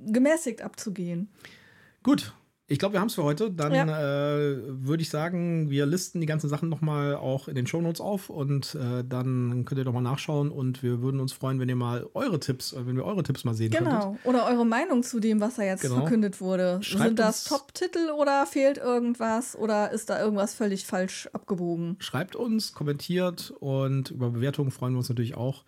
gemäßigt 0.07 0.61
abzugehen. 0.61 1.29
Gut. 2.03 2.35
Ich 2.75 2.79
glaube, 2.81 2.95
wir 2.95 3.01
haben 3.01 3.07
es 3.07 3.15
für 3.15 3.23
heute. 3.23 3.51
Dann 3.51 3.73
Ja. 3.73 3.85
äh, 3.85 4.57
würde 4.67 5.01
ich 5.03 5.09
sagen, 5.09 5.71
wir 5.71 5.87
listen 5.87 6.21
die 6.21 6.27
ganzen 6.27 6.49
Sachen 6.49 6.69
nochmal 6.69 7.15
auch 7.15 7.47
in 7.49 7.55
den 7.55 7.67
Shownotes 7.67 8.01
auf 8.01 8.31
und 8.31 8.75
äh, 8.75 9.05
dann 9.09 9.65
könnt 9.65 9.79
ihr 9.79 9.85
doch 9.85 9.93
mal 9.93 10.01
nachschauen 10.01 10.51
und 10.51 10.83
wir 10.83 11.01
würden 11.01 11.21
uns 11.21 11.33
freuen, 11.33 11.61
wenn 11.61 11.69
ihr 11.69 11.77
mal 11.77 12.07
eure 12.15 12.41
Tipps, 12.41 12.73
äh, 12.73 12.87
wenn 12.87 12.97
wir 12.97 13.05
eure 13.05 13.23
Tipps 13.23 13.45
mal 13.45 13.55
sehen 13.55 13.71
könntet. 13.71 13.93
Genau. 13.93 14.17
Oder 14.25 14.47
eure 14.47 14.67
Meinung 14.67 15.03
zu 15.03 15.21
dem, 15.21 15.41
was 15.41 15.55
da 15.57 15.63
jetzt 15.63 15.83
Genau. 15.83 15.97
verkündet 16.01 16.41
wurde. 16.41 16.79
Schreibt 16.83 17.05
Sind 17.05 17.19
das 17.21 17.45
Top-Titel 17.45 18.11
oder 18.19 18.45
fehlt 18.47 18.79
irgendwas 18.79 19.57
oder 19.57 19.93
ist 19.93 20.11
da 20.11 20.21
irgendwas 20.21 20.55
völlig 20.55 20.85
falsch 20.85 21.29
abgebogen? 21.33 21.97
Schreibt 22.01 22.35
uns, 22.37 22.73
kommentiert 22.73 23.53
und 23.61 24.11
über 24.11 24.31
Bewertungen 24.31 24.71
freuen 24.71 24.95
wir 24.95 24.99
uns 24.99 25.09
natürlich 25.09 25.37
auch. 25.37 25.65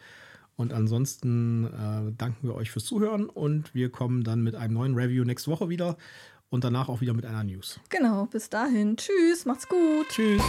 Und 0.59 0.73
ansonsten 0.73 1.67
äh, 1.67 2.13
danken 2.17 2.49
wir 2.49 2.55
euch 2.55 2.71
fürs 2.71 2.87
Zuhören 2.87 3.27
und 3.29 3.75
wir 3.75 3.91
kommen 3.91 4.25
dann 4.25 4.41
mit 4.43 4.55
einem 4.55 4.73
neuen 4.73 4.95
Review 4.95 5.23
nächste 5.25 5.51
Woche 5.51 5.69
wieder 5.69 5.99
und 6.57 6.65
danach 6.65 6.89
auch 6.89 7.01
wieder 7.01 7.15
mit 7.15 7.25
einer 7.25 7.45
News. 7.45 7.79
Genau, 7.91 8.27
bis 8.27 8.49
dahin. 8.51 8.97
Tschüss, 8.97 9.45
macht's 9.45 9.69
gut. 9.69 10.09
Tschüss. 10.09 10.43